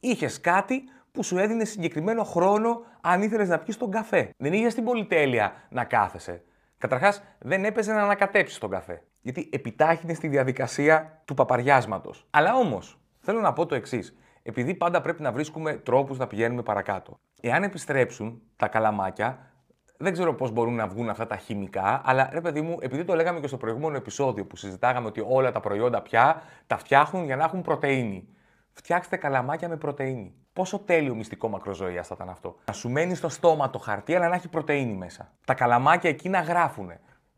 είχες 0.00 0.40
κάτι 0.40 0.82
που 1.12 1.22
σου 1.22 1.38
έδινε 1.38 1.64
συγκεκριμένο 1.64 2.24
χρόνο 2.24 2.80
αν 3.00 3.22
ήθελες 3.22 3.48
να 3.48 3.58
πιεις 3.58 3.76
τον 3.76 3.90
καφέ. 3.90 4.30
Δεν 4.36 4.52
είχες 4.52 4.74
την 4.74 4.84
πολυτέλεια 4.84 5.52
να 5.68 5.84
κάθεσαι. 5.84 6.42
Καταρχάς, 6.78 7.22
δεν 7.38 7.64
έπαιζε 7.64 7.92
να 7.92 8.02
ανακατέψεις 8.02 8.58
τον 8.58 8.70
καφέ. 8.70 9.02
Γιατί 9.20 9.48
επιτάχυνες 9.52 10.18
τη 10.18 10.28
διαδικασία 10.28 11.22
του 11.24 11.34
παπαριάσματος. 11.34 12.26
Αλλά 12.30 12.54
όμως, 12.54 12.98
θέλω 13.20 13.40
να 13.40 13.52
πω 13.52 13.66
το 13.66 13.74
εξής 13.74 14.16
επειδή 14.42 14.74
πάντα 14.74 15.00
πρέπει 15.00 15.22
να 15.22 15.32
βρίσκουμε 15.32 15.72
τρόπους 15.72 16.18
να 16.18 16.26
πηγαίνουμε 16.26 16.62
παρακάτω. 16.62 17.18
Εάν 17.40 17.62
επιστρέψουν 17.62 18.42
τα 18.56 18.68
καλαμάκια, 18.68 19.38
δεν 19.96 20.12
ξέρω 20.12 20.34
πώς 20.34 20.50
μπορούν 20.50 20.74
να 20.74 20.86
βγουν 20.86 21.08
αυτά 21.08 21.26
τα 21.26 21.36
χημικά, 21.36 22.02
αλλά 22.04 22.28
ρε 22.32 22.40
παιδί 22.40 22.60
μου, 22.60 22.76
επειδή 22.80 23.04
το 23.04 23.14
λέγαμε 23.14 23.40
και 23.40 23.46
στο 23.46 23.56
προηγούμενο 23.56 23.96
επεισόδιο 23.96 24.44
που 24.44 24.56
συζητάγαμε 24.56 25.06
ότι 25.06 25.24
όλα 25.28 25.52
τα 25.52 25.60
προϊόντα 25.60 26.02
πια 26.02 26.42
τα 26.66 26.76
φτιάχνουν 26.76 27.24
για 27.24 27.36
να 27.36 27.44
έχουν 27.44 27.62
πρωτενη. 27.62 28.28
Φτιάξτε 28.72 29.16
καλαμάκια 29.16 29.68
με 29.68 29.76
πρωτενη. 29.76 30.34
Πόσο 30.52 30.78
τέλειο 30.78 31.14
μυστικό 31.14 31.48
μακροζωία 31.48 32.02
θα 32.02 32.14
ήταν 32.14 32.28
αυτό. 32.28 32.56
Να 32.64 32.72
σου 32.72 32.90
μένει 32.90 33.14
στο 33.14 33.28
στόμα 33.28 33.70
το 33.70 33.78
χαρτί, 33.78 34.14
αλλά 34.14 34.28
να 34.28 34.34
έχει 34.34 34.48
πρωτενη 34.48 34.94
μέσα. 34.94 35.32
Τα 35.46 35.54
καλαμάκια 35.54 36.10
εκεί 36.10 36.28
να 36.28 36.40
γράφουν. 36.40 36.92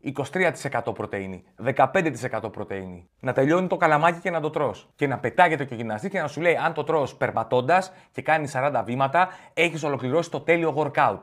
23% 0.05 0.93
πρωτεΐνη, 0.93 1.43
15% 1.75 2.51
πρωτεΐνη. 2.51 3.09
Να 3.19 3.33
τελειώνει 3.33 3.67
το 3.67 3.77
καλαμάκι 3.77 4.19
και 4.19 4.29
να 4.29 4.39
το 4.39 4.49
τρως. 4.49 4.89
Και 4.95 5.07
να 5.07 5.17
πετάγεται 5.17 5.65
και 5.65 5.73
ο 5.73 5.77
γυμναστής 5.77 6.09
και 6.09 6.19
να 6.19 6.27
σου 6.27 6.41
λέει 6.41 6.55
αν 6.55 6.73
το 6.73 6.83
τρως 6.83 7.15
περπατώντας 7.15 7.91
και 8.11 8.21
κάνει 8.21 8.47
40 8.53 8.83
βήματα, 8.85 9.29
έχεις 9.53 9.83
ολοκληρώσει 9.83 10.31
το 10.31 10.39
τέλειο 10.39 10.73
workout. 10.77 11.19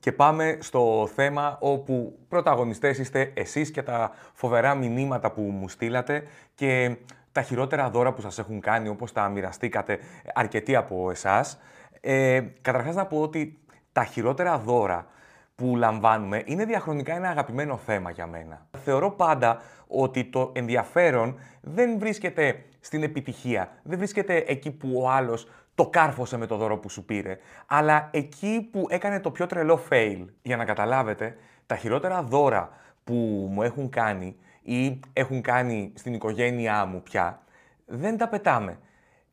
Και 0.00 0.12
πάμε 0.12 0.58
στο 0.60 1.08
θέμα 1.14 1.56
όπου 1.60 2.18
πρωταγωνιστές 2.28 2.98
είστε 2.98 3.32
εσείς 3.34 3.70
και 3.70 3.82
τα 3.82 4.12
φοβερά 4.32 4.74
μηνύματα 4.74 5.30
που 5.30 5.42
μου 5.42 5.68
στείλατε 5.68 6.22
και 6.54 6.96
τα 7.32 7.42
χειρότερα 7.42 7.90
δώρα 7.90 8.12
που 8.12 8.20
σας 8.20 8.38
έχουν 8.38 8.60
κάνει, 8.60 8.88
όπως 8.88 9.12
τα 9.12 9.28
μοιραστήκατε 9.28 9.98
αρκετοί 10.34 10.76
από 10.76 11.10
εσάς. 11.10 11.58
Ε, 12.00 12.40
καταρχάς 12.62 12.94
να 12.94 13.06
πω 13.06 13.20
ότι 13.20 13.58
τα 13.94 14.04
χειρότερα 14.04 14.58
δώρα 14.58 15.06
που 15.54 15.76
λαμβάνουμε 15.76 16.42
είναι 16.44 16.64
διαχρονικά 16.64 17.14
ένα 17.14 17.28
αγαπημένο 17.28 17.76
θέμα 17.76 18.10
για 18.10 18.26
μένα. 18.26 18.66
Θεωρώ 18.84 19.10
πάντα 19.10 19.60
ότι 19.86 20.24
το 20.24 20.52
ενδιαφέρον 20.54 21.38
δεν 21.60 21.98
βρίσκεται 21.98 22.64
στην 22.80 23.02
επιτυχία, 23.02 23.68
δεν 23.82 23.98
βρίσκεται 23.98 24.44
εκεί 24.46 24.70
που 24.70 25.00
ο 25.02 25.10
άλλος 25.10 25.48
το 25.74 25.86
κάρφωσε 25.86 26.36
με 26.36 26.46
το 26.46 26.56
δώρο 26.56 26.78
που 26.78 26.88
σου 26.88 27.04
πήρε, 27.04 27.38
αλλά 27.66 28.08
εκεί 28.12 28.68
που 28.72 28.86
έκανε 28.88 29.20
το 29.20 29.30
πιο 29.30 29.46
τρελό 29.46 29.80
fail. 29.90 30.24
Για 30.42 30.56
να 30.56 30.64
καταλάβετε, 30.64 31.36
τα 31.66 31.76
χειρότερα 31.76 32.22
δώρα 32.22 32.70
που 33.04 33.48
μου 33.52 33.62
έχουν 33.62 33.90
κάνει 33.90 34.36
ή 34.62 35.00
έχουν 35.12 35.40
κάνει 35.40 35.92
στην 35.96 36.14
οικογένειά 36.14 36.84
μου 36.84 37.02
πια, 37.02 37.42
δεν 37.86 38.16
τα 38.16 38.28
πετάμε. 38.28 38.78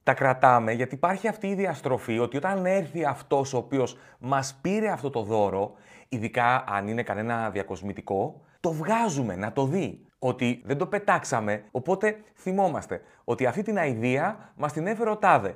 Τα 0.03 0.13
κρατάμε 0.13 0.71
γιατί 0.71 0.95
υπάρχει 0.95 1.27
αυτή 1.27 1.47
η 1.47 1.53
διαστροφή 1.53 2.19
ότι 2.19 2.37
όταν 2.37 2.65
έρθει 2.65 3.05
αυτός 3.05 3.53
ο 3.53 3.57
οποίος 3.57 3.97
μας 4.19 4.59
πήρε 4.61 4.89
αυτό 4.89 5.09
το 5.09 5.21
δώρο, 5.21 5.71
ειδικά 6.09 6.63
αν 6.67 6.87
είναι 6.87 7.03
κανένα 7.03 7.49
διακοσμητικό, 7.49 8.41
το 8.59 8.71
βγάζουμε 8.71 9.35
να 9.35 9.51
το 9.51 9.65
δει. 9.65 10.05
Ότι 10.19 10.61
δεν 10.65 10.77
το 10.77 10.85
πετάξαμε, 10.85 11.63
οπότε 11.71 12.17
θυμόμαστε 12.35 13.01
ότι 13.23 13.45
αυτή 13.45 13.61
την 13.61 13.77
αηδία 13.77 14.53
μας 14.55 14.73
την 14.73 14.87
έφερε 14.87 15.09
ο 15.09 15.17
τάδε. 15.17 15.55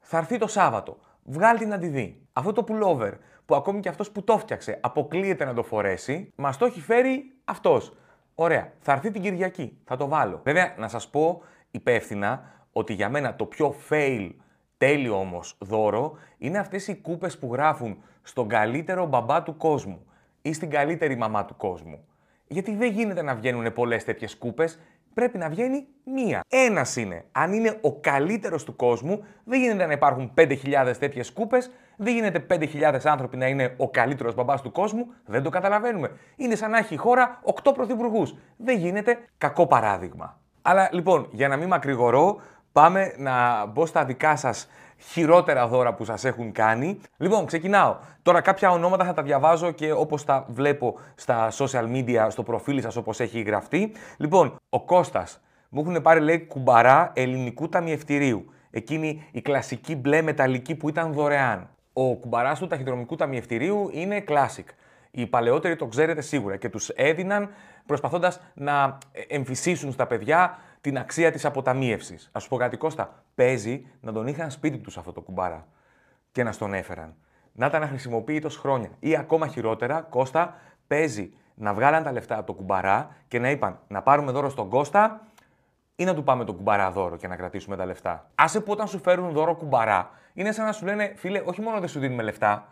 Θα 0.00 0.18
έρθει 0.18 0.38
το 0.38 0.46
Σάββατο. 0.46 0.98
Βγάλει 1.24 1.58
την 1.58 1.68
να 1.68 1.78
τη 1.78 1.86
δει. 1.86 2.26
Αυτό 2.32 2.52
το 2.52 2.64
pullover 2.68 3.12
που 3.46 3.54
ακόμη 3.54 3.80
και 3.80 3.88
αυτός 3.88 4.10
που 4.10 4.24
το 4.24 4.38
φτιάξε 4.38 4.78
αποκλείεται 4.80 5.44
να 5.44 5.54
το 5.54 5.62
φορέσει, 5.62 6.32
μας 6.36 6.56
το 6.56 6.64
έχει 6.64 6.80
φέρει 6.80 7.34
αυτός. 7.44 7.96
Ωραία, 8.34 8.72
θα 8.80 8.92
έρθει 8.92 9.10
την 9.10 9.22
Κυριακή, 9.22 9.78
θα 9.84 9.96
το 9.96 10.08
βάλω. 10.08 10.40
Βέβαια, 10.44 10.74
να 10.78 10.88
σας 10.88 11.08
πω 11.08 11.42
υπεύθυνα 11.70 12.42
ότι 12.72 12.92
για 12.92 13.08
μένα 13.08 13.34
το 13.34 13.44
πιο 13.44 13.74
fail, 13.88 14.30
τέλειο 14.78 15.18
όμως 15.18 15.56
δώρο, 15.58 16.18
είναι 16.38 16.58
αυτές 16.58 16.88
οι 16.88 16.96
κούπες 16.96 17.38
που 17.38 17.48
γράφουν 17.52 18.02
στον 18.22 18.48
καλύτερο 18.48 19.06
μπαμπά 19.06 19.42
του 19.42 19.56
κόσμου 19.56 20.06
ή 20.42 20.52
στην 20.52 20.70
καλύτερη 20.70 21.16
μαμά 21.16 21.44
του 21.44 21.56
κόσμου. 21.56 22.04
Γιατί 22.46 22.74
δεν 22.74 22.92
γίνεται 22.92 23.22
να 23.22 23.34
βγαίνουν 23.34 23.72
πολλές 23.72 24.04
τέτοιες 24.04 24.36
κούπες, 24.36 24.78
πρέπει 25.14 25.38
να 25.38 25.48
βγαίνει 25.48 25.86
μία. 26.04 26.40
Ένας 26.48 26.96
είναι. 26.96 27.24
Αν 27.32 27.52
είναι 27.52 27.78
ο 27.80 27.92
καλύτερος 27.92 28.64
του 28.64 28.76
κόσμου, 28.76 29.24
δεν 29.44 29.60
γίνεται 29.60 29.86
να 29.86 29.92
υπάρχουν 29.92 30.32
5.000 30.36 30.96
τέτοιες 30.98 31.32
κούπες, 31.32 31.70
δεν 31.96 32.14
γίνεται 32.14 32.46
5.000 32.50 32.98
άνθρωποι 33.04 33.36
να 33.36 33.46
είναι 33.46 33.74
ο 33.76 33.90
καλύτερος 33.90 34.34
μπαμπάς 34.34 34.62
του 34.62 34.72
κόσμου, 34.72 35.06
δεν 35.26 35.42
το 35.42 35.50
καταλαβαίνουμε. 35.50 36.10
Είναι 36.36 36.54
σαν 36.54 36.70
να 36.70 36.78
έχει 36.78 36.94
η 36.94 36.96
χώρα 36.96 37.40
8 37.62 37.72
πρωθυπουργούς. 37.74 38.34
Δεν 38.56 38.78
γίνεται 38.78 39.18
κακό 39.38 39.66
παράδειγμα. 39.66 40.38
Αλλά 40.62 40.88
λοιπόν, 40.92 41.28
για 41.32 41.48
να 41.48 41.56
μην 41.56 41.68
μακρηγορώ, 41.68 42.40
πάμε 42.72 43.14
να 43.16 43.66
μπω 43.66 43.86
στα 43.86 44.04
δικά 44.04 44.36
σας 44.36 44.68
χειρότερα 44.98 45.66
δώρα 45.66 45.94
που 45.94 46.04
σας 46.04 46.24
έχουν 46.24 46.52
κάνει. 46.52 47.00
Λοιπόν, 47.16 47.46
ξεκινάω. 47.46 47.96
Τώρα 48.22 48.40
κάποια 48.40 48.70
ονόματα 48.70 49.04
θα 49.04 49.12
τα 49.12 49.22
διαβάζω 49.22 49.70
και 49.70 49.92
όπως 49.92 50.24
τα 50.24 50.46
βλέπω 50.48 50.98
στα 51.14 51.50
social 51.52 51.84
media, 51.84 52.26
στο 52.28 52.42
προφίλ 52.42 52.80
σας 52.80 52.96
όπως 52.96 53.20
έχει 53.20 53.40
γραφτεί. 53.40 53.92
Λοιπόν, 54.16 54.56
ο 54.68 54.84
Κώστας. 54.84 55.40
Μου 55.68 55.80
έχουν 55.80 56.02
πάρει 56.02 56.20
λέει 56.20 56.46
κουμπαρά 56.46 57.10
ελληνικού 57.14 57.68
ταμιευτηρίου. 57.68 58.44
Εκείνη 58.70 59.28
η 59.30 59.40
κλασική 59.40 59.96
μπλε 59.96 60.22
μεταλλική 60.22 60.74
που 60.74 60.88
ήταν 60.88 61.12
δωρεάν. 61.12 61.68
Ο 61.92 62.14
κουμπαράς 62.14 62.58
του 62.58 62.66
ταχυδρομικού 62.66 63.16
ταμιευτηρίου 63.16 63.90
είναι 63.92 64.24
classic. 64.28 64.64
Οι 65.10 65.26
παλαιότεροι 65.26 65.76
το 65.76 65.86
ξέρετε 65.86 66.20
σίγουρα 66.20 66.56
και 66.56 66.68
τους 66.68 66.88
έδιναν 66.88 67.48
προσπαθώντας 67.86 68.40
να 68.54 68.98
εμφυσίσουν 69.28 69.92
στα 69.92 70.06
παιδιά 70.06 70.58
την 70.80 70.98
αξία 70.98 71.32
της 71.32 71.44
αποταμίευσης. 71.44 72.30
Α 72.32 72.40
σου 72.40 72.48
πω 72.48 72.56
κάτι, 72.56 72.76
Κώστα. 72.76 73.24
Παίζει 73.34 73.86
να 74.00 74.12
τον 74.12 74.26
είχαν 74.26 74.50
σπίτι 74.50 74.78
τους 74.78 74.98
αυτό 74.98 75.12
το 75.12 75.20
κουμπάρα 75.20 75.66
και 76.32 76.42
να 76.42 76.52
στον 76.52 76.74
έφεραν. 76.74 77.14
Να 77.52 77.66
ήταν 77.66 77.82
αχρησιμοποιητό 77.82 78.48
χρόνια. 78.48 78.90
Ή 78.98 79.16
ακόμα 79.16 79.46
χειρότερα, 79.46 80.00
Κώστα, 80.00 80.54
παίζει 80.86 81.32
να 81.54 81.74
βγάλαν 81.74 82.02
τα 82.02 82.12
λεφτά 82.12 82.36
από 82.36 82.46
το 82.46 82.52
κουμπαρά 82.52 83.16
και 83.28 83.38
να 83.38 83.50
είπαν 83.50 83.78
να 83.88 84.02
πάρουμε 84.02 84.32
δώρο 84.32 84.48
στον 84.48 84.68
Κώστα 84.68 85.20
ή 85.96 86.04
να 86.04 86.14
του 86.14 86.24
πάμε 86.24 86.44
το 86.44 86.52
κουμπαρά 86.52 86.90
δώρο 86.90 87.16
και 87.16 87.28
να 87.28 87.36
κρατήσουμε 87.36 87.76
τα 87.76 87.86
λεφτά. 87.86 88.30
Άσε 88.34 88.60
που 88.60 88.72
όταν 88.72 88.88
σου 88.88 88.98
φέρουν 88.98 89.32
δώρο 89.32 89.54
κουμπαρά, 89.54 90.10
είναι 90.34 90.52
σαν 90.52 90.64
να 90.64 90.72
σου 90.72 90.84
λένε, 90.84 91.12
φίλε, 91.16 91.42
όχι 91.44 91.60
μόνο 91.60 91.78
δεν 91.78 91.88
σου 91.88 92.00
δίνουμε 92.00 92.22
λεφτά, 92.22 92.66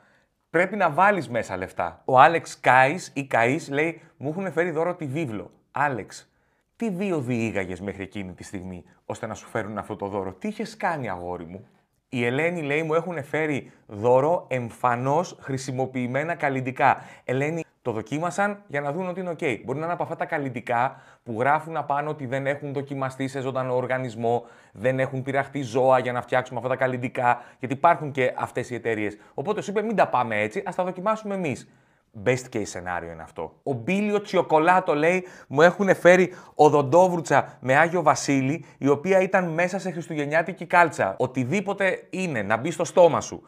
πρέπει 0.50 0.76
να 0.76 0.90
βάλεις 0.90 1.28
μέσα 1.28 1.56
λεφτά. 1.56 2.02
Ο 2.04 2.20
Άλεξ 2.20 2.60
Κάις 2.60 3.10
ή 3.14 3.26
Καή 3.26 3.58
λέει, 3.68 4.02
μου 4.16 4.28
έχουν 4.28 4.52
φέρει 4.52 4.70
δώρο 4.70 4.94
τη 4.94 5.06
βίβλο. 5.06 5.50
Άλεξ, 5.70 6.27
τι 6.78 6.90
βίο 6.90 7.20
διήγαγες 7.20 7.80
μέχρι 7.80 8.02
εκείνη 8.02 8.32
τη 8.32 8.42
στιγμή 8.44 8.84
ώστε 9.06 9.26
να 9.26 9.34
σου 9.34 9.46
φέρουν 9.46 9.78
αυτό 9.78 9.96
το 9.96 10.06
δώρο; 10.06 10.32
Τι 10.32 10.48
είχες 10.48 10.76
κάνει, 10.76 11.08
αγόρι 11.08 11.44
μου; 11.44 11.66
Η 12.08 12.24
Ελένη 12.24 12.62
λέει 12.62 12.82
μου 12.82 12.94
έχουν 12.94 13.24
φέρει 13.24 13.70
δώρο 13.86 14.46
εμφανώς 14.48 15.36
χρησιμοποιημένα 15.40 16.34
καλλιντικά. 16.34 17.02
Ελένη, 17.24 17.64
το 17.82 17.92
δοκίμασαν 17.92 18.62
για 18.66 18.80
να 18.80 18.92
δουν 18.92 19.08
ότι 19.08 19.20
είναι 19.20 19.30
OK. 19.30 19.60
Μπορεί 19.64 19.78
να 19.78 19.84
είναι 19.84 19.92
από 19.92 20.02
αυτά 20.02 20.16
τα 20.16 20.24
καλλιντικά 20.24 21.00
που 21.22 21.36
γράφουν 21.38 21.76
απάνω 21.76 22.10
ότι 22.10 22.26
δεν 22.26 22.46
έχουν 22.46 22.72
δοκιμαστεί 22.72 23.28
σε 23.28 23.40
ζωντανό 23.40 23.76
οργανισμό, 23.76 24.44
δεν 24.72 24.98
έχουν 24.98 25.22
πειραχτεί 25.22 25.62
ζώα 25.62 25.98
για 25.98 26.12
να 26.12 26.22
φτιάξουμε 26.22 26.58
αυτά 26.58 26.70
τα 26.70 26.76
καλλιντικά, 26.76 27.42
γιατί 27.58 27.74
υπάρχουν 27.74 28.10
και 28.10 28.32
αυτές 28.36 28.70
οι 28.70 28.74
εταιρείες. 28.74 29.18
Οπότε 29.34 29.60
σου 29.60 29.70
είπε 29.70 29.82
μην 29.82 29.96
τα 29.96 30.08
πάμε 30.08 30.40
έτσι, 30.40 30.62
ας 30.66 30.74
τα 30.74 30.84
δοκιμάσουμε 30.84 31.34
εμείς. 31.34 31.68
Best 32.24 32.44
case 32.52 32.62
σενάριο 32.62 33.10
είναι 33.12 33.22
αυτό. 33.22 33.52
Ο 33.62 33.72
Μπίλιο 33.72 34.20
Τσιοκολάτο 34.20 34.94
λέει: 34.94 35.26
Μου 35.48 35.62
έχουν 35.62 35.94
φέρει 35.94 36.32
οδοντόβρουτσα 36.54 37.58
με 37.60 37.76
Άγιο 37.76 38.02
Βασίλη, 38.02 38.64
η 38.78 38.88
οποία 38.88 39.20
ήταν 39.20 39.48
μέσα 39.48 39.78
σε 39.78 39.90
χριστουγεννιάτικη 39.90 40.66
κάλτσα. 40.66 41.14
Οτιδήποτε 41.18 42.06
είναι 42.10 42.42
να 42.42 42.56
μπει 42.56 42.70
στο 42.70 42.84
στόμα 42.84 43.20
σου 43.20 43.42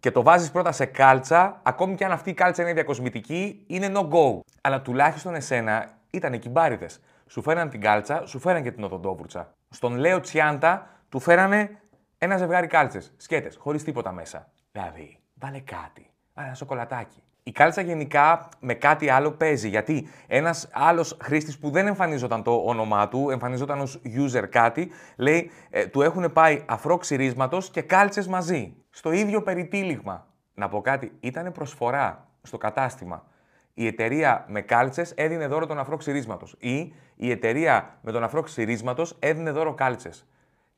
και 0.00 0.10
το 0.10 0.22
βάζεις 0.22 0.50
πρώτα 0.50 0.72
σε 0.72 0.84
κάλτσα, 0.84 1.60
ακόμη 1.62 1.94
και 1.94 2.04
αν 2.04 2.12
αυτή 2.12 2.30
η 2.30 2.34
κάλτσα 2.34 2.62
είναι 2.62 2.72
διακοσμητική, 2.72 3.64
είναι 3.66 3.92
no 3.94 4.08
go. 4.08 4.40
Αλλά 4.60 4.82
τουλάχιστον 4.82 5.34
εσένα 5.34 5.98
ήταν 6.10 6.38
κυμπάριδε. 6.38 6.86
Σου 7.26 7.42
φέραν 7.42 7.68
την 7.70 7.80
κάλτσα, 7.80 8.26
σου 8.26 8.38
φέραν 8.38 8.62
και 8.62 8.70
την 8.70 8.84
οδοντόβρουτσα. 8.84 9.54
Στον 9.68 9.96
Λέο 9.96 10.20
Τσιάντα 10.20 10.86
του 11.08 11.20
φέρανε 11.20 11.80
ένα 12.18 12.36
ζευγάρι 12.36 12.66
κάλτσες, 12.66 13.12
σκέτες, 13.16 13.56
χωρίς 13.56 13.84
τίποτα 13.84 14.12
μέσα. 14.12 14.50
Δηλαδή, 14.72 15.18
βάλε 15.34 15.60
κάτι. 15.60 16.10
Βάλε 16.34 16.46
ένα 16.46 16.56
σοκολατάκι. 16.56 17.22
Η 17.48 17.52
κάλτσα 17.52 17.80
γενικά 17.80 18.48
με 18.60 18.74
κάτι 18.74 19.08
άλλο 19.08 19.30
παίζει. 19.30 19.68
Γιατί 19.68 20.08
ένας 20.26 20.68
άλλος 20.72 21.16
χρήστης 21.22 21.58
που 21.58 21.70
δεν 21.70 21.86
εμφανίζονταν 21.86 22.42
το 22.42 22.54
όνομά 22.64 23.08
του, 23.08 23.30
εμφανίζονταν 23.30 23.80
ως 23.80 24.00
user 24.04 24.44
κάτι, 24.50 24.90
λέει 25.16 25.50
ε, 25.70 25.86
του 25.86 26.02
έχουν 26.02 26.32
πάει 26.32 26.62
αφρό 26.66 26.96
ξυρίσματος 26.96 27.70
και 27.70 27.82
κάλτσες 27.82 28.26
μαζί. 28.26 28.76
Στο 28.90 29.12
ίδιο 29.12 29.42
περιτύλιγμα. 29.42 30.26
Να 30.54 30.68
πω 30.68 30.80
κάτι, 30.80 31.12
ήταν 31.20 31.52
προσφορά 31.52 32.28
στο 32.42 32.58
κατάστημα. 32.58 33.26
Η 33.74 33.86
εταιρεία 33.86 34.44
με 34.48 34.60
κάλτσες 34.60 35.10
έδινε 35.10 35.46
δώρο 35.46 35.66
τον 35.66 35.78
αφρό 35.78 35.96
ξυρίσματος. 35.96 36.56
Ή 36.58 36.94
η 37.16 37.30
εταιρεία 37.30 37.98
με 38.00 38.12
τον 38.12 38.22
αφρό 38.22 38.42
ξυρίσματος 38.42 39.16
έδινε 39.18 39.50
δώρο 39.50 39.74
κάλτσες. 39.74 40.26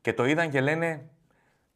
Και 0.01 0.13
το 0.13 0.25
είδαν 0.25 0.49
και 0.49 0.61
λένε, 0.61 1.09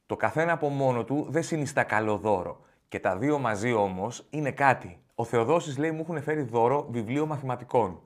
το 0.06 0.16
καθένα 0.16 0.52
από 0.52 0.70
μόνο 0.70 1.04
του 1.04 1.28
δεν 1.30 1.44
συνιστά 1.44 1.84
καλό 1.84 2.18
δώρο. 2.18 2.62
Και 2.94 3.00
τα 3.00 3.18
δύο 3.18 3.40
μαζί 3.40 3.72
όμως 3.72 4.26
είναι 4.30 4.52
κάτι. 4.52 4.98
Ο 5.16 5.24
Θεοδόσης 5.24 5.78
λέει: 5.78 5.92
Μου 5.92 6.00
έχουν 6.02 6.22
φέρει 6.22 6.42
δώρο 6.42 6.88
βιβλίο 6.90 7.26
μαθηματικών. 7.26 8.00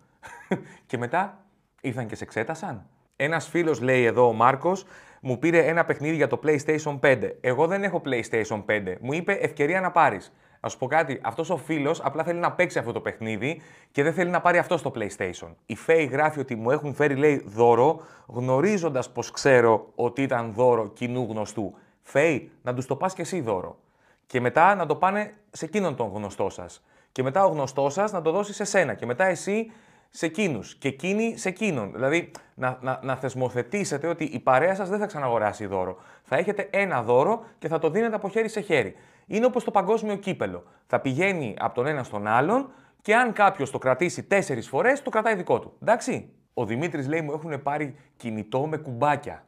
και 0.88 0.98
μετά 0.98 1.46
ήρθαν 1.82 2.08
και 2.08 2.16
σε 2.16 2.24
εξέτασαν. 2.24 2.86
Ένας 3.16 3.48
φίλος 3.48 3.82
λέει 3.82 4.04
εδώ 4.04 4.28
ο 4.28 4.34
Μάρκος, 4.34 4.86
μου 5.22 5.40
πήρε 5.40 5.66
ένα 5.66 5.86
παιχνίδι 5.86 6.16
για 6.16 6.28
το 6.28 6.40
PlayStation 6.44 7.00
5. 7.00 7.32
Εγώ 7.42 7.68
δεν 7.68 7.84
έχω 7.84 8.02
PlayStation 8.06 8.64
5. 8.66 8.96
Μου 9.00 9.14
είπε 9.14 9.34
ευκαιρία 9.34 9.82
να 9.82 9.92
πάρεις. 9.92 10.34
Α 10.60 10.70
σου 10.70 10.78
πω 10.78 10.88
κάτι, 10.88 11.20
αυτός 11.24 11.50
ο 11.50 11.58
φίλος 11.58 12.02
απλά 12.04 12.24
θέλει 12.24 12.40
να 12.40 12.52
παίξει 12.52 12.80
αυτό 12.80 12.92
το 12.92 13.02
παιχνίδι 13.02 13.62
και 13.92 14.04
δεν 14.04 14.14
θέλει 14.14 14.30
να 14.30 14.42
πάρει 14.42 14.58
αυτό 14.58 14.78
στο 14.78 14.92
PlayStation. 14.96 15.50
Η 15.66 15.76
Φέη 15.76 16.06
γράφει 16.06 16.40
ότι 16.40 16.56
μου 16.56 16.72
έχουν 16.72 16.94
φέρει, 16.94 17.16
λέει, 17.16 17.44
δώρο, 17.46 18.02
γνωρίζοντας 18.28 19.12
πως 19.12 19.32
ξέρω 19.32 19.92
ότι 19.96 20.22
ήταν 20.22 20.54
δώρο 20.54 20.88
κοινού 20.88 21.28
γνωστού. 21.30 21.74
Φέη, 22.02 22.52
να 22.62 22.74
τους 22.74 22.86
το 22.86 22.96
πας 22.96 23.14
και 23.14 23.22
εσύ 23.22 23.42
δώρο 23.42 23.78
και 24.28 24.42
μετά 24.42 24.76
να 24.76 24.86
το 24.86 24.96
πάνε 24.96 25.34
σε 25.52 25.66
εκείνον 25.66 25.96
τον 25.96 26.12
γνωστό 26.14 26.50
σας. 26.50 26.84
Και 27.12 27.24
μετά 27.24 27.46
ο 27.46 27.50
γνωστός 27.50 27.94
σας 27.94 28.12
να 28.12 28.22
το 28.22 28.32
δώσει 28.32 28.54
σε 28.54 28.64
σένα. 28.64 28.94
Και 28.94 29.06
μετά 29.06 29.26
εσύ 29.26 29.72
σε 30.10 30.26
εκείνους. 30.26 30.76
Και 30.76 30.88
εκείνοι 30.88 31.38
σε 31.38 31.50
εκείνον. 31.50 31.92
Δηλαδή 31.92 32.32
να, 32.56 32.78
να, 32.82 33.00
να 33.04 33.16
θεσμοθετήσετε 33.16 34.08
ότι 34.08 34.24
η 34.24 34.40
παρέα 34.40 34.76
σας 34.76 34.90
δεν 34.90 35.00
θα 35.00 35.06
ξαναγοράσει 35.06 35.66
δώρο. 35.66 35.98
Θα 36.24 36.36
έχετε 36.36 36.70
ένα 36.72 37.04
δώρο 37.04 37.46
και 37.60 37.68
θα 37.68 37.80
το 37.80 37.90
δίνετε 37.90 38.16
από 38.16 38.30
χέρι 38.30 38.50
σε 38.50 38.60
χέρι. 38.60 38.96
Είναι 39.28 39.46
όπως 39.46 39.64
το 39.64 39.72
παγκόσμιο 39.72 40.16
κύπελο. 40.16 40.64
Θα 40.88 41.00
πηγαίνει 41.00 41.56
από 41.60 41.76
τον 41.76 41.88
ένα 41.88 42.04
στον 42.04 42.28
άλλον 42.28 42.70
και 43.02 43.16
αν 43.16 43.34
κάποιος 43.34 43.72
το 43.72 43.78
κρατήσει 43.78 44.24
τέσσερις 44.24 44.68
φορές, 44.68 45.02
το 45.02 45.10
κρατάει 45.10 45.36
δικό 45.36 45.60
του. 45.60 45.74
Εντάξει. 45.82 46.30
Ο 46.54 46.66
Δημήτρης 46.66 47.08
λέει: 47.08 47.22
Μου 47.22 47.32
έχουν 47.32 47.64
πάρει 47.64 47.96
κινητό 48.18 48.66
με 48.66 48.78
κουμπάκια. 48.78 49.47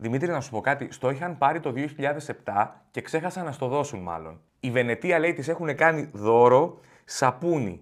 Δημήτρη, 0.00 0.30
να 0.30 0.40
σου 0.40 0.50
πω 0.50 0.60
κάτι. 0.60 0.88
Στο 0.90 1.10
είχαν 1.10 1.38
πάρει 1.38 1.60
το 1.60 1.72
2007 2.44 2.66
και 2.90 3.00
ξέχασαν 3.00 3.44
να 3.44 3.52
στο 3.52 3.68
δώσουν 3.68 4.00
μάλλον. 4.00 4.40
Η 4.60 4.70
Βενετία 4.70 5.18
λέει 5.18 5.32
της 5.32 5.48
έχουν 5.48 5.74
κάνει 5.74 6.10
δώρο 6.12 6.80
σαπούνι. 7.04 7.80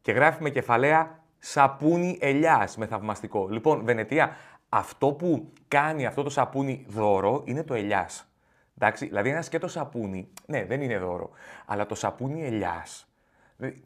Και 0.00 0.12
γράφει 0.12 0.42
με 0.42 0.50
κεφαλαία 0.50 1.18
σαπούνι 1.38 2.18
ελιάς 2.20 2.76
με 2.76 2.86
θαυμαστικό. 2.86 3.48
Λοιπόν, 3.48 3.84
Βενετία, 3.84 4.36
Αυτό 4.68 5.12
που 5.12 5.52
κάνει 5.68 6.06
αυτό 6.06 6.22
το 6.22 6.30
σαπούνι 6.30 6.84
δώρο 6.88 7.42
είναι 7.46 7.62
το 7.62 7.74
ελιάς. 7.74 8.32
Εντάξει, 8.78 9.06
δηλαδή 9.06 9.30
ένας 9.30 9.46
σκέτο 9.46 9.68
σαπούνι, 9.68 10.28
ναι, 10.46 10.64
δεν 10.64 10.80
είναι 10.80 10.98
δώρο, 10.98 11.30
αλλά 11.66 11.86
το 11.86 11.94
σαπούνι 11.94 12.44
ελιάς. 12.44 13.12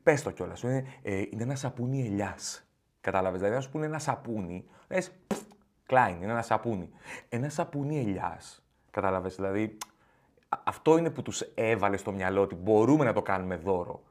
Πες 0.03 0.23
το 0.23 0.31
κιόλας, 0.31 0.63
είναι, 0.63 0.85
ε, 1.03 1.23
είναι 1.31 1.43
ένα 1.43 1.55
σαπούνι 1.55 2.07
ελιάς. 2.07 2.69
Κατάλαβε. 3.01 3.37
Δηλαδή, 3.37 3.55
να 3.55 3.61
σου 3.61 3.71
πούνε 3.71 3.87
ένα 3.87 3.99
σαπούνι, 3.99 4.65
λες, 4.89 5.13
κλάιν, 5.95 6.23
είναι 6.23 6.33
ένα 6.33 6.43
σαπούνι. 6.43 6.91
Ένα 7.29 7.49
σαπούνι 7.49 7.99
ελιάς. 7.99 8.63
Κατάλαβες. 8.91 9.35
Δηλαδή, 9.35 9.77
αυτό 10.65 10.99
είναι 10.99 11.11
που 11.11 11.23
τους 11.23 11.41
έβαλε 11.41 11.97
στο 11.97 12.13
μυαλό 12.13 12.41
ότι 12.41 12.55
μπορούμε 12.55 13.05
να 13.05 13.13
το 13.13 13.23
κάνουμε 13.23 13.57
δώρο. 13.57 14.03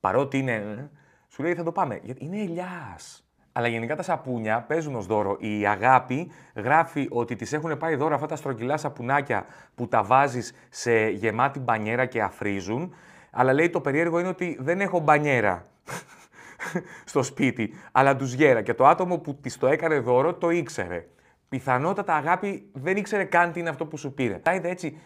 Παρότι 0.00 0.38
είναι. 0.38 0.52
Ε, 0.52 0.88
σου 1.28 1.42
λέει 1.42 1.54
θα 1.54 1.62
το 1.62 1.72
πάμε. 1.72 2.00
Γιατί 2.02 2.24
είναι 2.24 2.40
ελιάς. 2.40 3.24
Αλλά 3.52 3.68
γενικά 3.68 3.96
τα 3.96 4.02
σαπούνια 4.02 4.62
παίζουν 4.62 4.94
ως 4.94 5.06
δώρο. 5.06 5.36
Η 5.40 5.66
Αγάπη 5.66 6.30
γράφει 6.54 7.06
ότι 7.10 7.36
της 7.36 7.56
έχουν 7.56 7.78
πάει 7.78 7.94
δώρο 7.94 8.14
αυτά 8.14 8.26
τα 8.26 8.36
στρογγυλά 8.36 8.76
σαπουνάκια 8.76 9.46
που 9.74 9.88
τα 9.88 10.02
βάζεις 10.02 10.52
σε 10.68 11.08
γεμάτη 11.08 11.58
μπανιέρα 11.58 12.06
και 12.06 12.22
αφρίζουν. 12.22 12.94
Αλλά 13.30 13.52
λέει 13.52 13.70
το 13.70 13.80
περίεργο 13.80 14.18
είναι 14.18 14.28
ότι 14.28 14.56
δεν 14.60 14.80
έχω 14.80 15.00
μπανιέρα 15.00 15.66
στο 17.04 17.22
σπίτι, 17.22 17.74
αλλά 17.92 18.16
ντουζιέρα. 18.16 18.62
Και 18.62 18.74
το 18.74 18.86
άτομο 18.86 19.18
που 19.18 19.34
της 19.34 19.58
το 19.58 19.66
έκανε 19.66 19.98
δώρο 19.98 20.34
το 20.34 20.50
ήξερε. 20.50 21.06
Πιθανότατα 21.50 22.14
αγάπη 22.14 22.70
δεν 22.72 22.96
ήξερε 22.96 23.24
καν 23.24 23.52
τι 23.52 23.60
είναι 23.60 23.68
αυτό 23.68 23.86
που 23.86 23.96
σου 23.96 24.14
πήρε. 24.14 24.34
Τα 24.34 24.54
είδε 24.54 24.68
έτσι 24.68 24.98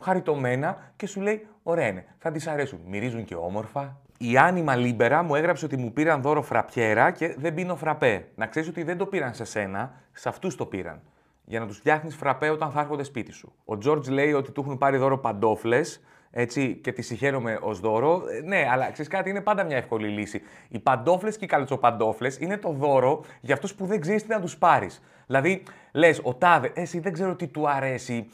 χαριτωμένα 0.00 0.92
και 0.96 1.06
σου 1.06 1.20
λέει: 1.20 1.46
Ωραία 1.62 1.86
είναι, 1.86 2.04
θα 2.18 2.30
της 2.30 2.50
αρέσουν. 2.50 2.80
Μυρίζουν 2.86 3.24
και 3.24 3.34
όμορφα. 3.34 4.00
Η 4.18 4.36
Άνιμα 4.38 4.76
Λίμπερα 4.76 5.22
μου 5.22 5.34
έγραψε 5.34 5.64
ότι 5.64 5.76
μου 5.76 5.92
πήραν 5.92 6.22
δώρο 6.22 6.42
φραπιέρα 6.42 7.10
και 7.10 7.34
δεν 7.38 7.54
πίνω 7.54 7.76
φραπέ. 7.76 8.28
Να 8.34 8.46
ξέρεις 8.46 8.68
ότι 8.68 8.82
δεν 8.82 8.96
το 8.96 9.06
πήραν 9.06 9.34
σε 9.34 9.44
σένα, 9.44 9.92
σε 10.12 10.28
αυτούς 10.28 10.56
το 10.56 10.66
πήραν. 10.66 11.00
Για 11.44 11.60
να 11.60 11.66
τους 11.66 11.76
φτιάχνεις 11.76 12.16
φραπέ 12.16 12.48
όταν 12.50 12.70
θα 12.70 12.80
έρχονται 12.80 13.02
σπίτι 13.02 13.32
σου. 13.32 13.52
Ο 13.64 13.78
Τζόρτζ 13.78 14.08
λέει 14.08 14.32
ότι 14.32 14.52
του 14.52 14.60
έχουν 14.60 14.78
πάρει 14.78 14.96
δώρο 14.96 15.18
παντόφλες 15.18 16.00
έτσι, 16.30 16.74
και 16.74 16.92
τη 16.92 17.02
συγχαίρομαι 17.02 17.58
ως 17.62 17.80
δώρο. 17.80 18.22
Ε, 18.30 18.40
ναι, 18.40 18.66
αλλά 18.70 18.90
ξέρεις 18.90 19.10
κάτι, 19.10 19.30
είναι 19.30 19.40
πάντα 19.40 19.64
μια 19.64 19.76
εύκολη 19.76 20.08
λύση. 20.08 20.42
Οι 20.68 20.78
παντόφλες 20.78 21.36
και 21.36 21.44
οι 21.44 21.48
καλτσοπαντόφλε 21.48 22.30
είναι 22.38 22.56
το 22.56 22.70
δώρο 22.70 23.24
για 23.40 23.54
αυτούς 23.54 23.74
που 23.74 23.86
δεν 23.86 24.00
ξέρεις 24.00 24.22
τι 24.22 24.28
να 24.28 24.40
τους 24.40 24.56
πάρεις. 24.56 25.02
Δηλαδή, 25.26 25.62
λες, 25.92 26.20
ο 26.22 26.34
τάδε, 26.34 26.70
εσύ 26.74 27.00
δεν 27.00 27.12
ξέρω 27.12 27.34
τι 27.34 27.46
του 27.46 27.68
αρέσει. 27.68 28.28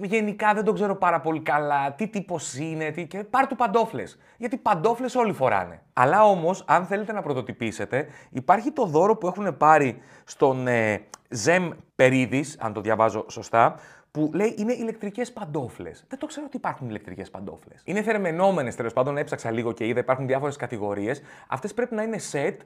Γενικά 0.00 0.54
δεν 0.54 0.64
τον 0.64 0.74
ξέρω 0.74 0.96
πάρα 0.96 1.20
πολύ 1.20 1.40
καλά. 1.40 1.92
Τι 1.92 2.08
τύπος 2.08 2.54
είναι, 2.54 2.90
τι... 2.90 3.06
και 3.06 3.18
πάρ 3.18 3.46
του 3.46 3.56
παντόφλες. 3.56 4.18
Γιατί 4.36 4.56
παντόφλες 4.56 5.14
όλοι 5.14 5.32
φοράνε. 5.32 5.82
Αλλά 5.92 6.24
όμως, 6.24 6.64
αν 6.66 6.84
θέλετε 6.84 7.12
να 7.12 7.22
πρωτοτυπήσετε, 7.22 8.06
υπάρχει 8.30 8.70
το 8.70 8.84
δώρο 8.84 9.16
που 9.16 9.26
έχουν 9.26 9.56
πάρει 9.56 9.98
στον 10.24 10.66
ε, 10.66 11.02
Ζεμ 11.28 11.70
Περίδης, 11.94 12.56
αν 12.60 12.72
το 12.72 12.80
διαβάζω 12.80 13.24
σωστά, 13.28 13.74
που 14.18 14.30
λέει 14.34 14.54
είναι 14.58 14.72
ηλεκτρικές 14.72 15.32
παντόφλες. 15.32 16.04
Δεν 16.08 16.18
το 16.18 16.26
ξέρω 16.26 16.46
ότι 16.46 16.56
υπάρχουν 16.56 16.88
ηλεκτρικές 16.88 17.30
παντόφλες. 17.30 17.82
Είναι 17.84 18.02
θερμενόμενε 18.02 18.72
τέλος 18.72 18.92
πάντων, 18.92 19.16
έψαξα 19.16 19.50
λίγο 19.50 19.72
και 19.72 19.86
είδα, 19.86 20.00
υπάρχουν 20.00 20.26
διάφορες 20.26 20.56
κατηγορίες. 20.56 21.22
Αυτές 21.48 21.74
πρέπει 21.74 21.94
να 21.94 22.02
είναι 22.02 22.18
set 22.32 22.56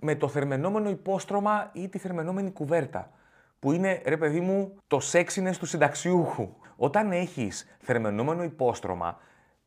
με 0.00 0.14
το 0.14 0.28
θερμενόμενο 0.28 0.90
υπόστρωμα 0.90 1.70
ή 1.72 1.88
τη 1.88 1.98
θερμενόμενη 1.98 2.50
κουβέρτα. 2.50 3.10
Που 3.58 3.72
είναι, 3.72 4.02
ρε 4.04 4.16
παιδί 4.16 4.40
μου, 4.40 4.76
το 4.86 5.00
σεξινες 5.00 5.58
του 5.58 5.66
συνταξιούχου. 5.66 6.48
Όταν 6.76 7.12
έχεις 7.12 7.76
θερμενόμενο 7.80 8.42
υπόστρωμα, 8.42 9.18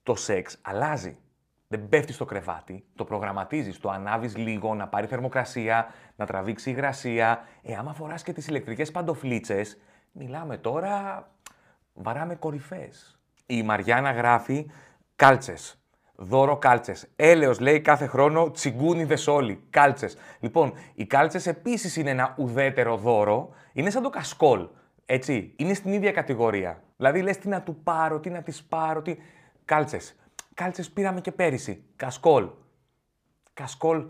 το 0.03 0.15
σεξ 0.15 0.57
αλλάζει. 0.61 1.17
Δεν 1.67 1.89
πέφτεις 1.89 2.15
στο 2.15 2.25
κρεβάτι, 2.25 2.85
το 2.95 3.03
προγραμματίζεις, 3.03 3.79
το 3.79 3.89
ανάβεις 3.89 4.37
λίγο 4.37 4.75
να 4.75 4.87
πάρει 4.87 5.07
θερμοκρασία, 5.07 5.87
να 6.15 6.25
τραβήξει 6.25 6.69
υγρασία. 6.69 7.41
Ε, 7.61 7.75
άμα 7.75 7.93
φοράς 7.93 8.23
και 8.23 8.33
τις 8.33 8.47
ηλεκτρικές 8.47 8.91
παντοφλίτσες, 8.91 9.77
Μιλάμε 10.15 10.57
τώρα, 10.57 11.27
βαράμε 11.93 12.35
κορυφές. 12.35 13.19
Η 13.45 13.63
Μαριάννα 13.63 14.11
γράφει 14.11 14.69
κάλτσες. 15.15 15.77
Δώρο 16.15 16.57
κάλτσες. 16.57 17.07
Έλεος 17.15 17.59
λέει 17.59 17.81
κάθε 17.81 18.05
χρόνο 18.05 18.51
τσιγκούνιδε 18.51 19.17
όλοι. 19.27 19.63
Κάλτσες. 19.69 20.17
Λοιπόν, 20.39 20.73
οι 20.93 21.05
κάλτσες 21.05 21.47
επίσης 21.47 21.95
είναι 21.95 22.09
ένα 22.09 22.33
ουδέτερο 22.37 22.97
δώρο. 22.97 23.49
Είναι 23.73 23.89
σαν 23.89 24.03
το 24.03 24.09
κασκόλ. 24.09 24.67
Έτσι. 25.05 25.53
Είναι 25.57 25.73
στην 25.73 25.93
ίδια 25.93 26.11
κατηγορία. 26.11 26.83
Δηλαδή 26.97 27.21
λες 27.21 27.37
τι 27.37 27.47
να 27.47 27.61
του 27.61 27.75
πάρω, 27.75 28.19
τι 28.19 28.29
να 28.29 28.41
τι 28.41 28.59
πάρω, 28.69 29.01
τι. 29.01 29.15
Κάλτσες. 29.65 30.15
Κάλτσες 30.53 30.89
πήραμε 30.89 31.21
και 31.21 31.31
πέρυσι. 31.31 31.83
Κασκόλ. 31.95 32.49
Κασκόλ. 33.53 34.05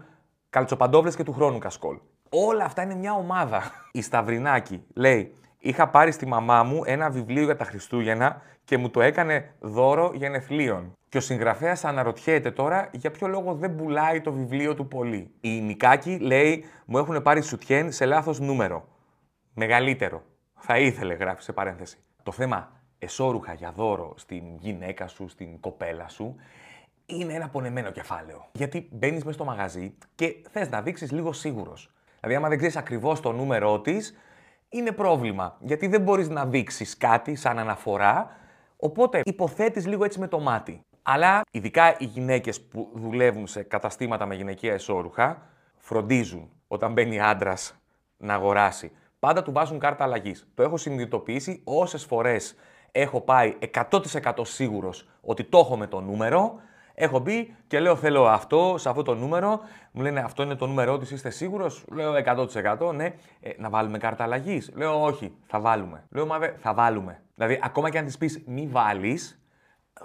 Καλτσοπαντόβλες 0.50 1.16
και 1.16 1.24
του 1.24 1.34
χρόνου 1.34 1.58
κασκόλ. 1.58 1.98
Όλα 2.30 2.64
αυτά 2.66 2.82
είναι 2.82 2.96
μια 2.96 3.14
ομάδα. 3.14 3.62
Η 3.92 4.02
Σταυρινάκη 4.02 4.84
λέει 4.94 5.36
είχα 5.64 5.90
πάρει 5.90 6.12
στη 6.12 6.26
μαμά 6.26 6.64
μου 6.64 6.82
ένα 6.86 7.10
βιβλίο 7.10 7.44
για 7.44 7.56
τα 7.56 7.66
Χριστούγεννα 7.66 8.42
και 8.64 8.78
μου 8.78 8.90
το 8.90 9.02
έκανε 9.02 9.54
δώρο 9.60 10.12
γενεθλίων. 10.16 10.98
Και 11.10 11.18
ο 11.18 11.22
συγγραφέας 11.22 11.84
αναρωτιέται 11.86 12.52
τώρα 12.52 12.90
για 12.92 13.12
ποιο 13.12 13.28
λόγο 13.28 13.54
δεν 13.54 13.76
πουλάει 13.76 14.22
το 14.22 14.32
βιβλίο 14.32 14.76
του 14.76 14.88
πολύ. 14.88 15.32
Η 15.42 15.62
Νικάκη 15.62 16.18
λέει: 16.18 16.66
Μου 16.86 16.98
έχουν 16.98 17.22
πάρει 17.22 17.42
σουτιέν 17.42 17.92
σε 17.92 18.06
λάθος 18.06 18.40
νούμερο. 18.40 18.88
Μεγαλύτερο. 19.54 20.24
Θα 20.60 20.78
ήθελε, 20.78 21.14
γράφει 21.14 21.42
σε 21.42 21.54
παρένθεση. 21.54 21.98
Το 22.24 22.32
θέμα 22.32 22.72
εσώρουχα 23.00 23.54
για 23.54 23.72
δώρο 23.72 24.14
στην 24.18 24.44
γυναίκα 24.60 25.08
σου, 25.08 25.28
στην 25.28 25.60
κοπέλα 25.60 26.08
σου, 26.08 26.36
είναι 27.06 27.34
ένα 27.34 27.50
πονεμένο 27.50 27.92
κεφάλαιο. 27.92 28.46
Γιατί 28.52 28.90
μπαίνεις 28.92 29.24
μέσα 29.24 29.34
στο 29.34 29.44
μαγαζί 29.46 29.94
και 30.16 30.36
θες 30.52 30.70
να 30.70 30.82
δείξεις 30.82 31.12
λίγο 31.12 31.34
σίγουρος. 31.34 31.92
Δηλαδή, 32.20 32.38
άμα 32.38 32.50
δεν 32.50 32.58
ξέρεις 32.58 32.76
ακριβώς 32.76 33.20
το 33.20 33.32
νούμερό 33.32 33.82
της, 33.82 34.16
είναι 34.74 34.92
πρόβλημα. 34.92 35.58
Γιατί 35.60 35.88
δεν 35.88 36.02
μπορείς 36.02 36.30
να 36.30 36.46
δείξεις 36.46 36.98
κάτι 36.98 37.36
σαν 37.36 37.60
αναφορά, 37.60 38.38
οπότε 38.78 39.22
υποθέτεις 39.26 39.88
λίγο 39.88 40.04
έτσι 40.04 40.20
με 40.20 40.28
το 40.28 40.40
μάτι. 40.40 40.82
Αλλά 41.02 41.42
ειδικά 41.52 41.96
οι 41.98 42.06
γυναίκες 42.06 42.62
που 42.62 42.90
δουλεύουν 42.94 43.48
σε 43.48 43.64
καταστήματα 43.64 44.26
με 44.26 44.36
γυναικεία 44.36 44.74
εσώρουχα, 44.74 45.42
φροντίζουν 45.78 46.50
όταν 46.68 46.94
μπαίνει 46.94 47.20
άντρας 47.20 47.76
να 48.18 48.34
αγοράσει. 48.34 48.92
Πάντα 49.20 49.44
του 49.44 49.52
βάζουν 49.52 49.80
κάρτα 49.80 50.04
αλλαγής. 50.04 50.48
Το 50.54 50.64
έχω 50.64 50.78
συνειδητοποιήσει 50.78 51.62
όσες 51.64 52.04
φορές 52.04 52.56
έχω 52.92 53.22
πάει 53.22 53.56
100% 53.74 54.32
σίγουρος 54.42 55.10
ότι 55.22 55.44
το 55.44 55.58
έχω 55.58 55.78
με 55.78 55.88
το 55.88 56.02
νούμερο 56.02 56.60
Έχω 56.94 57.20
μπει 57.20 57.56
και 57.68 57.80
λέω 57.80 57.96
θέλω 57.96 58.28
αυτό 58.28 58.76
σε 58.78 58.90
αυτό 58.90 59.02
το 59.02 59.16
νούμερο. 59.16 59.60
Μου 59.92 60.02
λένε 60.02 60.20
αυτό 60.20 60.44
είναι 60.44 60.56
το 60.56 60.68
νούμερό 60.68 60.98
της, 60.98 61.12
είστε 61.12 61.30
σίγουρος; 61.30 61.86
Λέω 61.92 62.14
100% 62.14 62.94
ναι. 62.94 63.06
Ε, 63.40 63.52
να 63.58 63.70
βάλουμε 63.70 63.98
κάρτα 63.98 64.24
αλλαγής; 64.24 64.72
Λέω 64.76 65.04
όχι, 65.04 65.36
θα 65.46 65.60
βάλουμε. 65.60 66.04
Λέω 66.10 66.26
μα 66.26 66.38
θα 66.58 66.74
βάλουμε. 66.74 67.22
Δηλαδή, 67.36 67.60
ακόμα 67.64 67.90
και 67.90 67.98
αν 67.98 68.06
της 68.06 68.18
πεις 68.18 68.44
μη 68.46 68.68
βάλεις, 68.68 69.44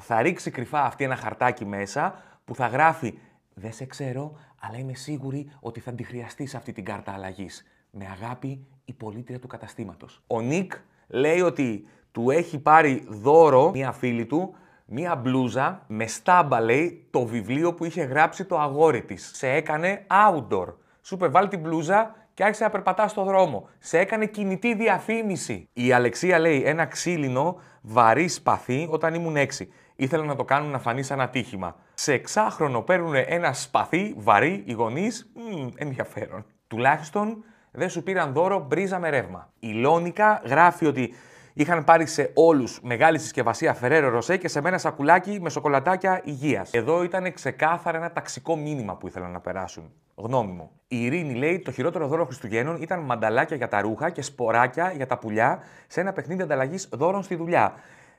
θα 0.01 0.23
ρίξει 0.23 0.51
κρυφά 0.51 0.83
αυτή 0.85 1.05
ένα 1.05 1.17
χαρτάκι 1.17 1.65
μέσα 1.65 2.15
που 2.45 2.55
θα 2.55 2.67
γράφει 2.67 3.19
Δεν 3.55 3.73
σε 3.73 3.85
ξέρω, 3.85 4.33
αλλά 4.61 4.79
είμαι 4.79 4.95
σίγουρη 4.95 5.53
ότι 5.61 5.81
θα 5.81 5.93
τη 5.93 6.03
χρειαστείς 6.03 6.55
αυτή 6.55 6.73
την 6.73 6.85
κάρτα 6.85 7.13
αλλαγής. 7.13 7.65
Με 7.91 8.07
αγάπη 8.07 8.67
η 8.85 8.93
πολίτρια 8.93 9.39
του 9.39 9.47
καταστήματος. 9.47 10.23
Ο 10.27 10.41
Νικ 10.41 10.73
λέει 11.09 11.41
ότι 11.41 11.87
του 12.13 12.31
έχει 12.31 12.59
πάρει 12.59 13.07
δώρο 13.09 13.71
μία 13.71 13.93
φίλη 13.93 14.27
του 14.27 14.55
μία 14.91 15.17
μπλούζα 15.17 15.83
με 15.87 16.07
στάμπα, 16.07 16.61
λέει, 16.61 17.07
το 17.11 17.25
βιβλίο 17.25 17.75
που 17.75 17.85
είχε 17.85 18.03
γράψει 18.03 18.45
το 18.45 18.59
αγόρι 18.59 19.03
της. 19.03 19.31
Σε 19.35 19.49
έκανε 19.49 20.07
outdoor. 20.11 20.75
Σου 21.03 21.15
είπε 21.15 21.29
βάλει 21.29 21.49
την 21.49 21.61
μπλούζα 21.61 22.15
και 22.35 22.45
άρχισε 22.45 22.65
να 22.65 22.71
περπατάς 22.71 23.11
στο 23.11 23.25
δρόμο. 23.25 23.69
Σε 23.79 23.99
έκανε 23.99 24.27
κινητή 24.27 24.75
διαφήμιση. 24.75 25.69
Η 25.73 25.93
Αλεξία 25.93 26.39
λέει 26.39 26.63
ένα 26.65 26.87
ξύλινο 26.87 27.57
βαρύ 27.83 28.29
σπαθί 28.29 28.89
όταν 28.91 29.15
ήμουν 29.15 29.37
έξι. 29.37 29.73
Ήθελα 29.97 30.25
να 30.25 30.37
το 30.37 30.45
κάνουν 30.45 30.71
να 30.71 30.79
φανεί 30.79 31.03
σαν 31.03 31.21
ατύχημα. 31.21 31.77
Σε 31.95 32.13
εξάχρονο 32.13 32.81
παίρνουν 32.81 33.15
ένα 33.15 33.53
σπαθί 33.53 34.15
βαρύ 34.17 34.63
οι 34.67 34.73
γονείς. 34.73 35.33
Ενδιαφέρον. 35.77 36.45
Τουλάχιστον 36.67 37.45
δεν 37.71 37.89
σου 37.91 38.03
πήραν 38.03 38.33
δώρο 38.33 38.65
μπρίζα 38.69 38.99
με 38.99 39.09
ρεύμα. 39.09 39.53
Η 39.59 39.73
Λόνικα 39.73 40.43
γράφει 40.45 40.87
ότι 40.87 41.15
Είχαν 41.59 41.85
πάρει 41.85 42.07
σε 42.07 42.31
όλους 42.35 42.81
μεγάλη 42.83 43.19
συσκευασία 43.19 43.77
Ferrero 43.83 44.09
Ροσέ 44.11 44.37
και 44.37 44.49
σε 44.49 44.61
μένα 44.61 44.79
σακουλάκι 44.79 45.39
με 45.41 45.51
σοκολατάκια 45.51 46.21
υγείας. 46.25 46.73
Εδώ 46.73 47.03
ήταν 47.03 47.33
ξεκάθαρα 47.33 47.97
ένα 47.97 48.13
ταξικό 48.13 48.57
μήνυμα 48.57 48.97
που 48.97 49.07
ήθελαν 49.07 49.31
να 49.31 49.41
περάσουν. 49.41 49.93
Γνώμη 50.15 50.53
μου. 50.53 50.71
Η 50.89 51.05
Ειρήνη 51.05 51.35
λέει 51.35 51.59
το 51.59 51.71
χειρότερο 51.71 52.07
δώρο 52.07 52.25
Χριστουγέννων 52.25 52.83
ήταν 52.83 53.01
μανταλάκια 53.01 53.57
για 53.57 53.69
τα 53.69 53.81
ρούχα 53.81 54.11
και 54.11 54.23
σποράκια 54.23 54.93
για 54.97 55.07
τα 55.07 55.19
πουλιά 55.19 55.63
σε 55.87 56.01
ένα 56.01 56.13
παιχνίδι 56.13 56.43
ανταλλαγής 56.43 56.89
δώρων 56.93 57.23
στη 57.23 57.35
δουλειά. 57.35 57.75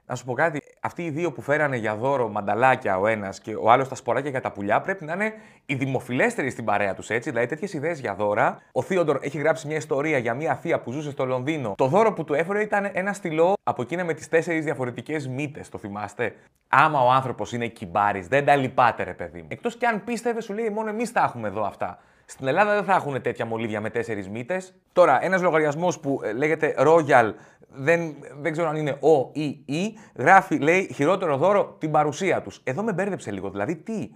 Να 0.09 0.15
σου 0.15 0.25
πω 0.25 0.33
κάτι, 0.33 0.61
αυτοί 0.79 1.05
οι 1.05 1.09
δύο 1.09 1.31
που 1.31 1.41
φέρανε 1.41 1.77
για 1.77 1.95
δώρο 1.95 2.29
μανταλάκια 2.29 2.99
ο 2.99 3.07
ένας 3.07 3.39
και 3.39 3.55
ο 3.55 3.71
άλλος 3.71 3.87
τα 3.87 3.95
σποράκια 3.95 4.29
για 4.29 4.41
τα 4.41 4.51
πουλιά 4.51 4.81
πρέπει 4.81 5.05
να 5.05 5.13
είναι 5.13 5.33
οι 5.65 5.75
δημοφιλέστεροι 5.75 6.49
στην 6.49 6.65
παρέα 6.65 6.93
τους, 6.93 7.09
έτσι. 7.09 7.29
Δηλαδή 7.29 7.47
τέτοιες 7.47 7.73
ιδέες 7.73 7.99
για 7.99 8.15
δώρα. 8.15 8.61
Ο 8.71 8.81
Θείοντορ 8.81 9.17
έχει 9.21 9.37
γράψει 9.37 9.67
μια 9.67 9.75
ιστορία 9.75 10.17
για 10.17 10.33
μια 10.33 10.55
θεία 10.55 10.79
που 10.79 10.91
ζούσε 10.91 11.11
στο 11.11 11.25
Λονδίνο. 11.25 11.73
Το 11.77 11.87
δώρο 11.87 12.13
που 12.13 12.23
του 12.23 12.33
έφερε 12.33 12.61
ήταν 12.61 12.89
ένα 12.93 13.13
στυλό 13.13 13.53
από 13.63 13.81
εκείνα 13.81 14.03
με 14.03 14.13
τις 14.13 14.27
τέσσερις 14.27 14.63
διαφορετικές 14.63 15.27
μύτες, 15.27 15.69
το 15.69 15.77
θυμάστε. 15.77 16.35
Άμα 16.67 17.01
ο 17.01 17.11
άνθρωπος 17.11 17.53
είναι 17.53 17.67
κυμπάρης, 17.67 18.27
δεν 18.27 18.45
τα 18.45 18.55
λυπάται, 18.55 19.03
ρε 19.03 19.13
παιδί 19.13 19.41
μου. 19.41 19.47
Εκτός 19.49 19.75
κι 19.77 19.85
αν 19.85 20.03
πίστευε, 20.03 20.41
σου 20.41 20.53
λέει 20.53 20.69
μόνο 20.69 20.89
εμείς 20.89 21.11
τα 21.11 21.23
έχουμε 21.23 21.47
εδώ 21.47 21.63
αυτά. 21.63 21.99
Στην 22.29 22.47
Ελλάδα 22.47 22.73
δεν 22.73 22.83
θα 22.83 22.93
έχουν 22.93 23.21
τέτοια 23.21 23.45
μολύβια 23.45 23.81
με 23.81 23.89
τέσσερις 23.89 24.29
μύτες. 24.29 24.73
Τώρα, 24.93 25.23
ένας 25.23 25.41
λογαριασμός 25.41 25.99
που 25.99 26.19
ε, 26.23 26.33
λέγεται 26.33 26.75
Royal, 26.77 27.33
δεν, 27.67 28.15
δεν 28.39 28.51
ξέρω 28.51 28.69
αν 28.69 28.75
είναι 28.75 28.97
ο 28.99 29.29
ή 29.33 29.63
η, 29.65 29.97
γράφει, 30.15 30.57
λέει, 30.57 30.93
χειρότερο 30.93 31.37
δώρο 31.37 31.75
την 31.79 31.91
παρουσία 31.91 32.41
τους. 32.41 32.61
Εδώ 32.63 32.83
με 32.83 32.93
μπέρδεψε 32.93 33.31
λίγο. 33.31 33.49
Δηλαδή, 33.49 33.75
τι. 33.75 34.09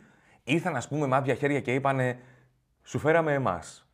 Ήρθαν, 0.43 0.75
ας 0.75 0.87
πούμε, 0.87 1.07
μάτια 1.07 1.33
χέρια 1.33 1.59
και 1.59 1.73
είπανε, 1.73 2.19
σου 2.83 2.99
φέραμε 2.99 3.33
εμάς. 3.33 3.87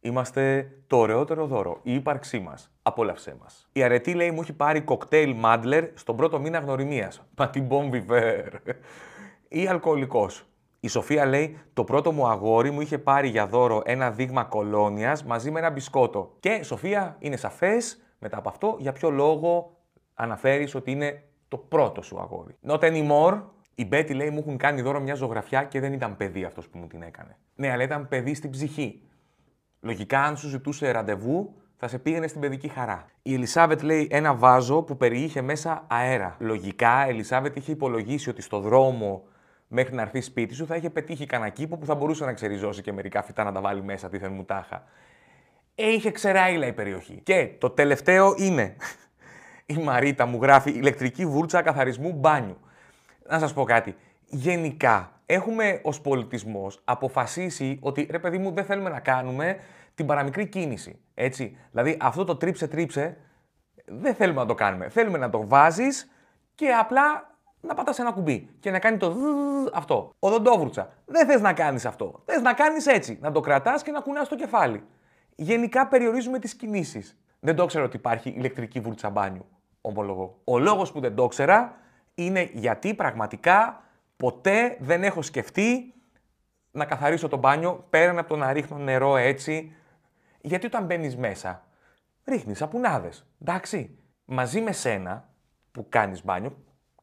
Είμαστε 0.00 0.70
το 0.86 0.96
ωραιότερο 0.96 1.46
δώρο, 1.46 1.80
η 1.82 1.94
ύπαρξή 1.94 2.38
μας. 2.38 2.72
Απόλαυσέ 2.82 3.36
μας. 3.40 3.68
Η 3.72 3.82
αρετή 3.82 4.14
λέει 4.14 4.30
μου 4.30 4.40
έχει 4.40 4.52
πάρει 4.52 4.80
κοκτέιλ 4.80 5.34
Μάντλερ 5.34 5.84
στον 5.94 6.16
πρώτο 6.16 6.40
μήνα 6.40 6.58
γνωριμίας. 6.58 7.22
Μα 7.36 7.48
την 7.48 7.64
Μπομβιβέρ. 7.64 8.46
Ή 9.48 9.66
αλκοολικός. 9.66 10.46
Η 10.86 10.88
Σοφία 10.88 11.26
λέει: 11.26 11.58
Το 11.72 11.84
πρώτο 11.84 12.12
μου 12.12 12.26
αγόρι 12.26 12.70
μου 12.70 12.80
είχε 12.80 12.98
πάρει 12.98 13.28
για 13.28 13.46
δώρο 13.46 13.82
ένα 13.84 14.10
δείγμα 14.10 14.44
κολόνιας 14.44 15.24
μαζί 15.24 15.50
με 15.50 15.58
ένα 15.58 15.70
μπισκότο. 15.70 16.36
Και 16.40 16.62
Σοφία, 16.62 17.16
είναι 17.18 17.36
σαφές 17.36 18.02
μετά 18.18 18.38
από 18.38 18.48
αυτό 18.48 18.76
για 18.78 18.92
ποιο 18.92 19.10
λόγο 19.10 19.76
αναφέρεις 20.14 20.74
ότι 20.74 20.90
είναι 20.90 21.22
το 21.48 21.56
πρώτο 21.56 22.02
σου 22.02 22.20
αγόρι. 22.20 22.56
Not 22.66 22.78
anymore. 22.78 23.42
Η 23.74 23.84
Μπέτη 23.84 24.14
λέει: 24.14 24.30
Μου 24.30 24.38
έχουν 24.38 24.56
κάνει 24.56 24.80
δώρο 24.82 25.00
μια 25.00 25.14
ζωγραφιά 25.14 25.64
και 25.64 25.80
δεν 25.80 25.92
ήταν 25.92 26.16
παιδί 26.16 26.44
αυτός 26.44 26.68
που 26.68 26.78
μου 26.78 26.86
την 26.86 27.02
έκανε. 27.02 27.36
Ναι, 27.54 27.70
αλλά 27.70 27.82
ήταν 27.82 28.08
παιδί 28.08 28.34
στην 28.34 28.50
ψυχή. 28.50 29.02
Λογικά, 29.80 30.22
αν 30.22 30.36
σου 30.36 30.48
ζητούσε 30.48 30.90
ραντεβού, 30.90 31.54
θα 31.76 31.88
σε 31.88 31.98
πήγαινε 31.98 32.26
στην 32.26 32.40
παιδική 32.40 32.68
χαρά. 32.68 33.06
Η 33.22 33.34
Ελισάβετ 33.34 33.82
λέει 33.82 34.08
ένα 34.10 34.34
βάζο 34.34 34.82
που 34.82 34.96
περιείχε 34.96 35.42
μέσα 35.42 35.84
αέρα. 35.86 36.36
Λογικά, 36.38 37.06
η 37.06 37.10
Ελισάβετ 37.10 37.56
είχε 37.56 37.72
υπολογίσει 37.72 38.30
ότι 38.30 38.42
στο 38.42 38.60
δρόμο 38.60 39.22
μέχρι 39.68 39.94
να 39.94 40.02
έρθει 40.02 40.20
σπίτι 40.20 40.54
σου, 40.54 40.66
θα 40.66 40.76
είχε 40.76 40.90
πετύχει 40.90 41.26
κανένα 41.26 41.50
κήπο 41.50 41.76
που 41.76 41.86
θα 41.86 41.94
μπορούσε 41.94 42.24
να 42.24 42.32
ξεριζώσει 42.32 42.82
και 42.82 42.92
μερικά 42.92 43.22
φυτά 43.22 43.44
να 43.44 43.52
τα 43.52 43.60
βάλει 43.60 43.82
μέσα, 43.82 44.08
τι 44.08 44.28
μου 44.28 44.44
τάχα. 44.44 44.84
Ε, 45.74 45.92
είχε 45.92 46.10
ξεράιλα 46.10 46.66
η 46.66 46.72
περιοχή. 46.72 47.20
Και 47.22 47.50
το 47.58 47.70
τελευταίο 47.70 48.34
είναι. 48.38 48.76
Η 49.66 49.74
Μαρίτα 49.74 50.26
μου 50.26 50.38
γράφει 50.42 50.70
ηλεκτρική 50.70 51.26
βούρτσα 51.26 51.62
καθαρισμού 51.62 52.12
μπάνιου. 52.12 52.56
Να 53.28 53.38
σας 53.38 53.52
πω 53.52 53.64
κάτι. 53.64 53.96
Γενικά, 54.26 55.20
έχουμε 55.26 55.80
ως 55.82 56.00
πολιτισμός 56.00 56.80
αποφασίσει 56.84 57.78
ότι 57.80 58.06
ρε 58.10 58.18
παιδί 58.18 58.38
μου 58.38 58.50
δεν 58.50 58.64
θέλουμε 58.64 58.90
να 58.90 59.00
κάνουμε 59.00 59.58
την 59.94 60.06
παραμικρή 60.06 60.46
κίνηση. 60.46 60.98
Έτσι. 61.14 61.56
Δηλαδή 61.70 61.96
αυτό 62.00 62.24
το 62.24 62.36
τρίψε 62.36 62.68
τρίψε 62.68 63.16
δεν 63.86 64.14
θέλουμε 64.14 64.40
να 64.40 64.46
το 64.46 64.54
κάνουμε. 64.54 64.88
Θέλουμε 64.88 65.18
να 65.18 65.30
το 65.30 65.46
βάζεις 65.46 66.10
και 66.54 66.68
απλά 66.68 67.35
να 67.66 67.74
πατάς 67.74 67.98
ένα 67.98 68.12
κουμπί 68.12 68.48
και 68.60 68.70
να 68.70 68.78
κάνει 68.78 68.96
το 68.96 69.16
αυτό. 69.74 70.12
Οδοντόβουρτσα. 70.18 70.92
Δεν 71.04 71.26
θες 71.26 71.40
να 71.40 71.52
κάνεις 71.52 71.86
αυτό. 71.86 72.22
Θες 72.24 72.42
να 72.42 72.52
κάνεις 72.52 72.86
έτσι. 72.86 73.18
Να 73.20 73.32
το 73.32 73.40
κρατάς 73.40 73.82
και 73.82 73.90
να 73.90 74.00
κουνάς 74.00 74.28
το 74.28 74.36
κεφάλι. 74.36 74.82
Γενικά 75.34 75.86
περιορίζουμε 75.86 76.38
τις 76.38 76.54
κινήσεις. 76.54 77.18
Δεν 77.40 77.56
το 77.56 77.66
ξέρω 77.66 77.84
ότι 77.84 77.96
υπάρχει 77.96 78.30
ηλεκτρική 78.30 78.80
βούρτσα 78.80 79.10
μπάνιου. 79.10 79.46
Ομολογώ. 79.80 80.40
Ο 80.44 80.58
λόγος 80.58 80.92
που 80.92 81.00
δεν 81.00 81.14
το 81.14 81.26
ξέρα 81.26 81.76
είναι 82.14 82.50
γιατί 82.52 82.94
πραγματικά 82.94 83.82
ποτέ 84.16 84.76
δεν 84.80 85.02
έχω 85.04 85.22
σκεφτεί 85.22 85.94
να 86.70 86.84
καθαρίσω 86.84 87.28
το 87.28 87.36
μπάνιο 87.36 87.86
πέραν 87.90 88.18
από 88.18 88.28
το 88.28 88.36
να 88.36 88.52
ρίχνω 88.52 88.78
νερό 88.78 89.16
έτσι. 89.16 89.72
Γιατί 90.40 90.66
όταν 90.66 90.84
μπαίνεις 90.84 91.16
μέσα, 91.16 91.64
ρίχνεις 92.24 92.58
σαπουνάδες. 92.58 93.26
Εντάξει. 93.40 93.98
Μαζί 94.24 94.60
με 94.60 94.72
σένα 94.72 95.28
που 95.72 95.86
κάνεις 95.88 96.24
μπάνιο, 96.24 96.56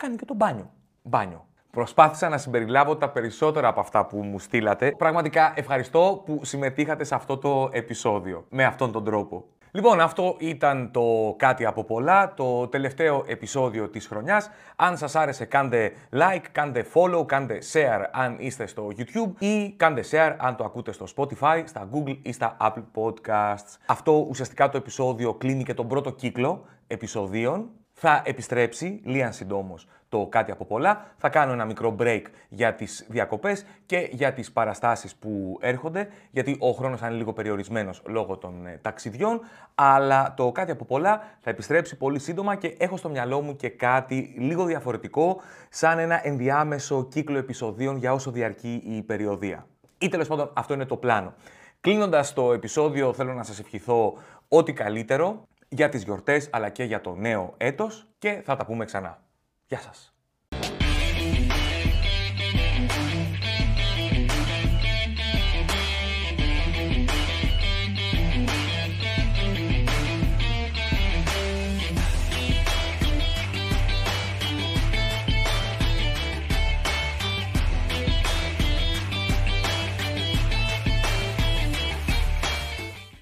κάνει 0.03 0.15
και 0.15 0.25
το 0.25 0.33
μπάνιο. 0.33 0.71
Μπάνιο. 1.01 1.47
Προσπάθησα 1.71 2.29
να 2.29 2.37
συμπεριλάβω 2.37 2.95
τα 2.95 3.09
περισσότερα 3.09 3.67
από 3.67 3.79
αυτά 3.79 4.05
που 4.05 4.17
μου 4.17 4.39
στείλατε. 4.39 4.91
Πραγματικά 4.97 5.53
ευχαριστώ 5.55 6.21
που 6.25 6.39
συμμετείχατε 6.43 7.03
σε 7.03 7.15
αυτό 7.15 7.37
το 7.37 7.69
επεισόδιο 7.71 8.45
με 8.49 8.63
αυτόν 8.63 8.91
τον 8.91 9.03
τρόπο. 9.03 9.45
Λοιπόν, 9.71 9.99
αυτό 9.99 10.35
ήταν 10.39 10.91
το 10.91 11.35
κάτι 11.37 11.65
από 11.65 11.83
πολλά, 11.83 12.33
το 12.33 12.67
τελευταίο 12.67 13.23
επεισόδιο 13.27 13.89
της 13.89 14.07
χρονιάς. 14.07 14.49
Αν 14.75 14.97
σας 14.97 15.15
άρεσε 15.15 15.45
κάντε 15.45 15.91
like, 16.11 16.45
κάντε 16.51 16.85
follow, 16.93 17.25
κάντε 17.25 17.57
share 17.73 18.05
αν 18.11 18.35
είστε 18.39 18.65
στο 18.65 18.87
YouTube 18.97 19.31
ή 19.39 19.69
κάντε 19.69 20.03
share 20.11 20.35
αν 20.37 20.55
το 20.55 20.63
ακούτε 20.63 20.91
στο 20.91 21.05
Spotify, 21.15 21.63
στα 21.65 21.89
Google 21.93 22.17
ή 22.21 22.31
στα 22.31 22.57
Apple 22.59 22.83
Podcasts. 22.95 23.77
Αυτό 23.85 24.25
ουσιαστικά 24.29 24.69
το 24.69 24.77
επεισόδιο 24.77 25.33
κλείνει 25.33 25.63
και 25.63 25.73
τον 25.73 25.87
πρώτο 25.87 26.11
κύκλο 26.11 26.65
επεισοδίων 26.87 27.69
θα 27.93 28.21
επιστρέψει 28.25 29.01
λίγαν 29.03 29.33
συντόμως 29.33 29.87
το 30.13 30.27
κάτι 30.29 30.51
από 30.51 30.65
πολλά. 30.65 31.05
Θα 31.17 31.29
κάνω 31.29 31.51
ένα 31.51 31.65
μικρό 31.65 31.95
break 31.99 32.21
για 32.49 32.73
τις 32.73 33.05
διακοπές 33.09 33.65
και 33.85 34.09
για 34.11 34.33
τις 34.33 34.51
παραστάσεις 34.51 35.15
που 35.15 35.57
έρχονται, 35.61 36.07
γιατί 36.31 36.55
ο 36.59 36.71
χρόνος 36.71 36.99
θα 36.99 37.07
είναι 37.07 37.15
λίγο 37.15 37.33
περιορισμένος 37.33 38.01
λόγω 38.05 38.37
των 38.37 38.65
ε, 38.65 38.79
ταξιδιών. 38.81 39.41
Αλλά 39.75 40.33
το 40.37 40.51
κάτι 40.51 40.71
από 40.71 40.85
πολλά 40.85 41.21
θα 41.39 41.49
επιστρέψει 41.49 41.97
πολύ 41.97 42.19
σύντομα 42.19 42.55
και 42.55 42.75
έχω 42.77 42.97
στο 42.97 43.09
μυαλό 43.09 43.41
μου 43.41 43.55
και 43.55 43.69
κάτι 43.69 44.33
λίγο 44.37 44.65
διαφορετικό, 44.65 45.41
σαν 45.69 45.99
ένα 45.99 46.27
ενδιάμεσο 46.27 47.07
κύκλο 47.11 47.37
επεισοδίων 47.37 47.97
για 47.97 48.13
όσο 48.13 48.31
διαρκεί 48.31 48.83
η 48.85 49.01
περιοδία. 49.01 49.67
Ή 49.97 50.07
τέλος 50.07 50.27
πάντων 50.27 50.51
αυτό 50.53 50.73
είναι 50.73 50.85
το 50.85 50.97
πλάνο. 50.97 51.33
Κλείνοντας 51.81 52.33
το 52.33 52.53
επεισόδιο, 52.53 53.13
θέλω 53.13 53.33
να 53.33 53.43
σας 53.43 53.59
ευχηθώ 53.59 54.17
ό,τι 54.47 54.73
καλύτερο 54.73 55.47
για 55.73 55.89
τις 55.89 56.03
γιορτές 56.03 56.49
αλλά 56.51 56.69
και 56.69 56.83
για 56.83 57.01
το 57.01 57.15
νέο 57.15 57.53
έτος 57.57 58.07
και 58.17 58.41
θα 58.45 58.55
τα 58.55 58.65
πούμε 58.65 58.85
ξανά. 58.85 59.23
Γεια 59.65 59.79
σας! 59.79 60.12